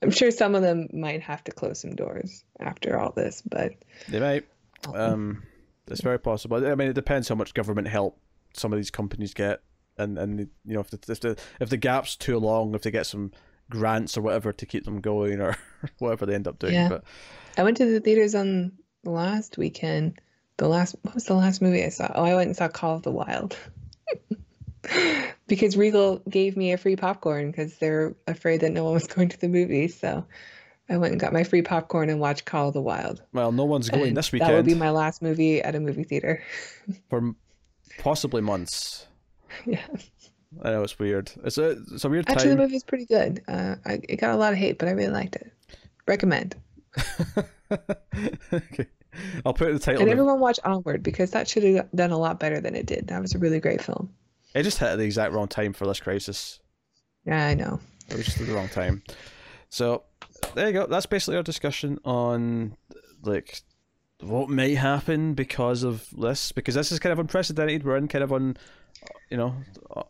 I'm 0.02 0.10
sure 0.10 0.30
some 0.30 0.54
of 0.54 0.62
them 0.62 0.88
might 0.92 1.22
have 1.22 1.44
to 1.44 1.52
close 1.52 1.80
some 1.80 1.94
doors 1.94 2.44
after 2.58 2.98
all 2.98 3.12
this, 3.12 3.42
but 3.42 3.72
they 4.08 4.20
might. 4.20 4.46
Um, 4.92 5.42
it's 5.86 6.02
very 6.02 6.18
possible. 6.18 6.66
I 6.66 6.74
mean, 6.74 6.88
it 6.88 6.94
depends 6.94 7.28
how 7.28 7.34
much 7.34 7.54
government 7.54 7.88
help 7.88 8.18
some 8.54 8.72
of 8.72 8.76
these 8.78 8.90
companies 8.90 9.32
get, 9.34 9.62
and 9.96 10.18
and 10.18 10.38
you 10.38 10.74
know 10.74 10.80
if 10.80 10.90
the 10.90 10.98
if 11.12 11.20
the 11.20 11.36
if 11.60 11.70
the 11.70 11.76
gap's 11.76 12.16
too 12.16 12.38
long, 12.38 12.74
if 12.74 12.82
they 12.82 12.90
get 12.90 13.06
some 13.06 13.32
grants 13.70 14.16
or 14.16 14.22
whatever 14.22 14.52
to 14.52 14.66
keep 14.66 14.84
them 14.84 15.00
going 15.00 15.40
or 15.40 15.56
whatever 15.98 16.26
they 16.26 16.34
end 16.34 16.48
up 16.48 16.58
doing. 16.58 16.74
Yeah. 16.74 16.88
But 16.88 17.04
I 17.56 17.62
went 17.62 17.76
to 17.78 17.86
the 17.86 18.00
theaters 18.00 18.34
on 18.34 18.72
the 19.02 19.10
last 19.10 19.58
weekend. 19.58 20.20
The 20.56 20.68
last 20.68 20.94
what 21.02 21.14
was 21.14 21.24
the 21.24 21.34
last 21.34 21.62
movie 21.62 21.84
I 21.84 21.88
saw? 21.88 22.10
Oh, 22.14 22.24
I 22.24 22.34
went 22.34 22.48
and 22.48 22.56
saw 22.56 22.68
Call 22.68 22.96
of 22.96 23.02
the 23.02 23.10
Wild. 23.10 23.56
because 25.46 25.76
Regal 25.76 26.22
gave 26.28 26.56
me 26.56 26.72
a 26.72 26.78
free 26.78 26.96
popcorn 26.96 27.50
because 27.50 27.76
they're 27.78 28.14
afraid 28.26 28.60
that 28.60 28.72
no 28.72 28.84
one 28.84 28.94
was 28.94 29.06
going 29.08 29.28
to 29.30 29.40
the 29.40 29.48
movies. 29.48 29.98
So 29.98 30.26
I 30.88 30.98
went 30.98 31.12
and 31.12 31.20
got 31.20 31.32
my 31.32 31.44
free 31.44 31.62
popcorn 31.62 32.10
and 32.10 32.20
watched 32.20 32.44
Call 32.44 32.68
of 32.68 32.74
the 32.74 32.82
Wild. 32.82 33.22
well, 33.32 33.52
no 33.52 33.64
one's 33.64 33.88
going 33.88 34.08
And 34.08 34.16
this 34.16 34.32
weekend. 34.32 34.50
That 34.50 34.56
would 34.56 34.66
be 34.66 34.74
my 34.74 34.90
last 34.90 35.22
movie 35.22 35.62
at 35.62 35.74
a 35.74 35.80
movie 35.80 36.04
theater. 36.04 36.42
for 37.08 37.34
possibly 37.98 38.42
months. 38.42 39.06
yeah. 39.66 39.86
I 40.62 40.70
know 40.70 40.82
it's 40.82 40.98
weird. 40.98 41.32
It's 41.44 41.58
a 41.58 41.70
it's 41.92 42.04
a 42.04 42.08
weird 42.08 42.28
Actually, 42.28 42.50
the 42.50 42.56
time. 42.56 42.64
movie's 42.64 42.84
pretty 42.84 43.06
good. 43.06 43.42
Uh, 43.48 43.76
I, 43.84 44.00
it 44.08 44.16
got 44.16 44.30
a 44.30 44.36
lot 44.36 44.52
of 44.52 44.58
hate, 44.58 44.78
but 44.78 44.88
I 44.88 44.92
really 44.92 45.12
liked 45.12 45.36
it. 45.36 45.52
Recommend. 46.06 46.54
okay, 48.52 48.86
I'll 49.44 49.54
put 49.54 49.72
the 49.72 49.78
title. 49.78 50.02
And 50.02 50.10
everyone 50.10 50.38
watch 50.38 50.60
Onward 50.64 51.02
because 51.02 51.32
that 51.32 51.48
should 51.48 51.64
have 51.64 51.90
done 51.92 52.12
a 52.12 52.18
lot 52.18 52.38
better 52.38 52.60
than 52.60 52.74
it 52.74 52.86
did. 52.86 53.08
That 53.08 53.20
was 53.20 53.34
a 53.34 53.38
really 53.38 53.58
great 53.58 53.82
film. 53.82 54.10
It 54.54 54.62
just 54.62 54.78
hit 54.78 54.90
at 54.90 54.96
the 54.96 55.04
exact 55.04 55.32
wrong 55.32 55.48
time 55.48 55.72
for 55.72 55.86
this 55.86 55.98
crisis. 55.98 56.60
Yeah, 57.26 57.46
I 57.46 57.54
know. 57.54 57.80
It 58.08 58.16
was 58.16 58.26
just 58.26 58.40
at 58.40 58.46
the 58.46 58.54
wrong 58.54 58.68
time. 58.68 59.02
So 59.70 60.04
there 60.54 60.68
you 60.68 60.72
go. 60.72 60.86
That's 60.86 61.06
basically 61.06 61.36
our 61.36 61.42
discussion 61.42 61.98
on 62.04 62.76
like 63.22 63.62
what 64.20 64.48
may 64.48 64.74
happen 64.74 65.34
because 65.34 65.82
of 65.82 66.06
this. 66.16 66.52
Because 66.52 66.76
this 66.76 66.92
is 66.92 67.00
kind 67.00 67.12
of 67.12 67.18
unprecedented. 67.18 67.84
We're 67.84 67.96
in 67.96 68.06
kind 68.06 68.22
of 68.22 68.32
un, 68.32 68.56
you 69.30 69.36
know, 69.36 69.54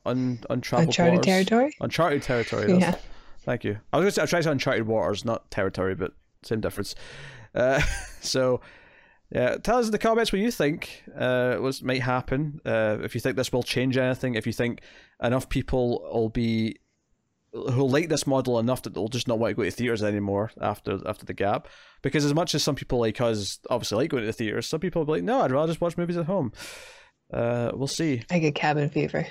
un 0.06 0.40
untraveled 0.50 0.88
Uncharted 0.88 1.14
waters. 1.14 1.26
territory. 1.26 1.76
Uncharted 1.80 2.22
territory. 2.22 2.78
Yeah. 2.78 2.96
Thank 3.40 3.64
you. 3.64 3.78
I 3.92 3.98
was 3.98 4.04
going 4.04 4.10
to 4.10 4.14
say 4.14 4.22
I 4.22 4.26
tried 4.26 4.38
to 4.40 4.44
say 4.44 4.50
uncharted 4.50 4.86
waters, 4.86 5.24
not 5.24 5.50
territory, 5.50 5.94
but 5.94 6.12
same 6.42 6.60
difference. 6.60 6.94
Uh, 7.54 7.80
so. 8.20 8.60
Yeah, 9.30 9.56
tell 9.56 9.78
us 9.78 9.86
in 9.86 9.90
the 9.90 9.98
comments 9.98 10.32
what 10.32 10.40
you 10.42 10.50
think 10.52 11.02
uh, 11.16 11.56
was 11.58 11.82
might 11.82 12.02
happen. 12.02 12.60
Uh, 12.64 12.98
if 13.02 13.16
you 13.16 13.20
think 13.20 13.36
this 13.36 13.52
will 13.52 13.64
change 13.64 13.96
anything, 13.96 14.34
if 14.34 14.46
you 14.46 14.52
think 14.52 14.82
enough 15.20 15.48
people 15.48 16.06
will 16.12 16.28
be 16.28 16.76
who 17.52 17.86
like 17.86 18.08
this 18.08 18.26
model 18.26 18.58
enough 18.58 18.82
that 18.82 18.94
they'll 18.94 19.08
just 19.08 19.28
not 19.28 19.38
want 19.38 19.52
to 19.52 19.54
go 19.54 19.62
to 19.62 19.70
theaters 19.70 20.02
anymore 20.02 20.50
after 20.60 21.00
after 21.06 21.24
the 21.24 21.34
gap. 21.34 21.68
Because 22.02 22.24
as 22.24 22.34
much 22.34 22.54
as 22.54 22.62
some 22.62 22.74
people 22.74 22.98
like 23.00 23.20
us 23.20 23.58
obviously 23.70 23.98
like 23.98 24.10
going 24.10 24.22
to 24.22 24.26
the 24.26 24.32
theaters, 24.32 24.66
some 24.66 24.80
people 24.80 25.00
will 25.00 25.06
be 25.06 25.12
like, 25.20 25.24
no, 25.24 25.40
I'd 25.40 25.52
rather 25.52 25.70
just 25.70 25.80
watch 25.80 25.96
movies 25.96 26.16
at 26.16 26.26
home. 26.26 26.52
Uh, 27.34 27.72
we'll 27.74 27.88
see. 27.88 28.22
I 28.30 28.38
get 28.38 28.54
cabin 28.54 28.88
fever. 28.88 29.26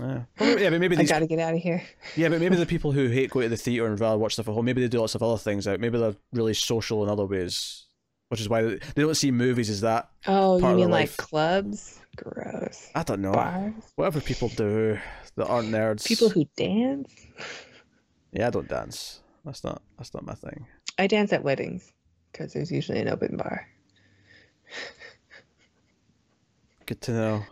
Uh, 0.00 0.20
well, 0.38 0.58
yeah, 0.58 0.70
but 0.70 0.80
maybe 0.80 0.96
I 0.96 1.00
these, 1.00 1.10
got 1.10 1.18
to 1.18 1.26
get 1.26 1.38
out 1.38 1.54
of 1.54 1.60
here. 1.60 1.82
yeah, 2.16 2.28
but 2.28 2.40
maybe 2.40 2.56
the 2.56 2.66
people 2.74 2.92
who 2.92 3.08
hate 3.08 3.30
going 3.30 3.44
to 3.44 3.50
the 3.50 3.56
theater 3.56 3.86
and 3.86 4.00
rather 4.00 4.16
watch 4.18 4.34
stuff 4.34 4.48
at 4.48 4.54
home, 4.54 4.64
maybe 4.64 4.80
they 4.80 4.88
do 4.88 4.98
lots 5.00 5.14
of 5.14 5.22
other 5.22 5.38
things 5.38 5.68
out. 5.68 5.78
Maybe 5.78 5.98
they're 5.98 6.16
really 6.32 6.54
social 6.54 7.02
in 7.04 7.10
other 7.10 7.26
ways, 7.26 7.86
which 8.28 8.40
is 8.40 8.48
why 8.48 8.62
they 8.62 8.78
don't 8.96 9.14
see 9.14 9.30
movies 9.30 9.68
as 9.68 9.82
that. 9.82 10.08
Oh, 10.26 10.58
you 10.58 10.76
mean 10.76 10.90
like 10.90 11.08
life. 11.08 11.16
clubs? 11.18 12.00
Gross. 12.16 12.90
I 12.94 13.02
don't 13.02 13.20
know. 13.20 13.32
Bars? 13.32 13.74
Whatever 13.96 14.20
people 14.20 14.48
do 14.48 14.98
that 15.36 15.46
aren't 15.46 15.68
nerds. 15.68 16.06
People 16.06 16.30
who 16.30 16.46
dance? 16.56 17.12
yeah, 18.32 18.46
I 18.46 18.50
don't 18.50 18.68
dance. 18.68 19.20
That's 19.44 19.62
not 19.64 19.82
that's 19.98 20.14
not 20.14 20.24
my 20.24 20.34
thing. 20.34 20.66
I 20.98 21.06
dance 21.06 21.32
at 21.32 21.44
weddings 21.44 21.92
because 22.32 22.52
there's 22.52 22.72
usually 22.72 23.00
an 23.00 23.08
open 23.08 23.36
bar. 23.36 23.68
Good 26.88 27.02
to 27.02 27.12
know. 27.12 27.44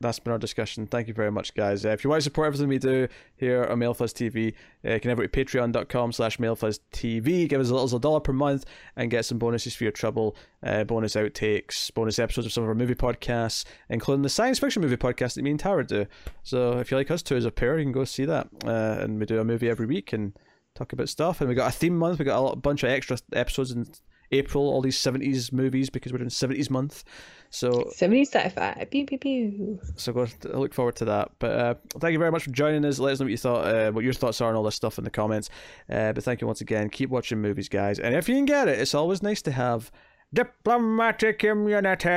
That's 0.00 0.18
been 0.18 0.32
our 0.32 0.38
discussion. 0.38 0.86
Thank 0.86 1.08
you 1.08 1.12
very 1.12 1.30
much, 1.30 1.52
guys. 1.52 1.84
Uh, 1.84 1.90
if 1.90 2.02
you 2.02 2.08
want 2.08 2.22
to 2.22 2.24
support 2.24 2.46
everything 2.46 2.68
we 2.68 2.78
do 2.78 3.06
here 3.36 3.64
on 3.64 3.78
MailFuzz 3.78 4.14
TV, 4.14 4.54
uh, 4.82 4.94
you 4.94 5.00
can 5.00 5.10
head 5.10 5.18
over 5.18 5.26
to 5.26 5.44
patreon.com 5.44 6.12
slash 6.12 6.38
MailFuzzTV. 6.38 7.50
Give 7.50 7.60
us 7.60 7.68
a 7.68 7.72
little 7.72 7.84
as 7.84 7.92
a 7.92 7.98
dollar 7.98 8.20
per 8.20 8.32
month 8.32 8.64
and 8.96 9.10
get 9.10 9.26
some 9.26 9.38
bonuses 9.38 9.74
for 9.74 9.84
your 9.84 9.92
trouble, 9.92 10.36
uh, 10.62 10.84
bonus 10.84 11.16
outtakes, 11.16 11.92
bonus 11.92 12.18
episodes 12.18 12.46
of 12.46 12.52
some 12.54 12.62
of 12.62 12.70
our 12.70 12.74
movie 12.74 12.94
podcasts, 12.94 13.66
including 13.90 14.22
the 14.22 14.30
science 14.30 14.58
fiction 14.58 14.80
movie 14.80 14.96
podcast 14.96 15.34
that 15.34 15.42
me 15.42 15.50
and 15.50 15.60
Tara 15.60 15.86
do. 15.86 16.06
So 16.44 16.78
if 16.78 16.90
you 16.90 16.96
like 16.96 17.10
us 17.10 17.22
two 17.22 17.36
as 17.36 17.44
a 17.44 17.50
pair, 17.50 17.76
you 17.76 17.84
can 17.84 17.92
go 17.92 18.04
see 18.04 18.24
that. 18.24 18.48
Uh, 18.64 19.02
and 19.02 19.20
we 19.20 19.26
do 19.26 19.38
a 19.38 19.44
movie 19.44 19.68
every 19.68 19.84
week 19.84 20.14
and 20.14 20.32
talk 20.74 20.94
about 20.94 21.10
stuff. 21.10 21.42
And 21.42 21.50
we 21.50 21.54
got 21.54 21.74
a 21.74 21.76
theme 21.76 21.98
month. 21.98 22.20
We 22.20 22.24
got 22.24 22.42
a 22.42 22.56
bunch 22.56 22.84
of 22.84 22.88
extra 22.88 23.18
episodes 23.34 23.72
in 23.72 23.84
April, 24.32 24.68
all 24.68 24.80
these 24.80 24.98
70s 24.98 25.52
movies 25.52 25.90
because 25.90 26.12
we're 26.12 26.18
doing 26.18 26.30
70s 26.30 26.70
month. 26.70 27.04
So 27.50 27.90
70 27.94 28.26
sci-fi. 28.26 28.86
Pew 28.90 29.06
pew 29.06 29.18
pew. 29.18 29.80
so 29.96 30.12
go 30.12 30.26
look 30.44 30.74
forward 30.74 30.96
to 30.96 31.04
that. 31.06 31.30
But 31.38 31.50
uh, 31.52 31.74
thank 31.98 32.12
you 32.12 32.18
very 32.18 32.30
much 32.30 32.44
for 32.44 32.50
joining 32.50 32.84
us. 32.84 32.98
Let 32.98 33.12
us 33.12 33.20
know 33.20 33.24
what 33.24 33.30
you 33.30 33.36
thought, 33.36 33.66
uh, 33.66 33.90
what 33.92 34.04
your 34.04 34.12
thoughts 34.12 34.40
are 34.40 34.50
on 34.50 34.56
all 34.56 34.62
this 34.62 34.74
stuff 34.74 34.98
in 34.98 35.04
the 35.04 35.10
comments. 35.10 35.48
Uh, 35.90 36.12
but 36.12 36.22
thank 36.24 36.40
you 36.40 36.46
once 36.46 36.60
again. 36.60 36.90
Keep 36.90 37.10
watching 37.10 37.40
movies, 37.40 37.68
guys. 37.68 37.98
And 37.98 38.14
if 38.14 38.28
you 38.28 38.34
can 38.34 38.44
get 38.44 38.68
it, 38.68 38.78
it's 38.78 38.94
always 38.94 39.22
nice 39.22 39.42
to 39.42 39.52
have 39.52 39.90
diplomatic 40.32 41.42
immunity. 41.44 42.08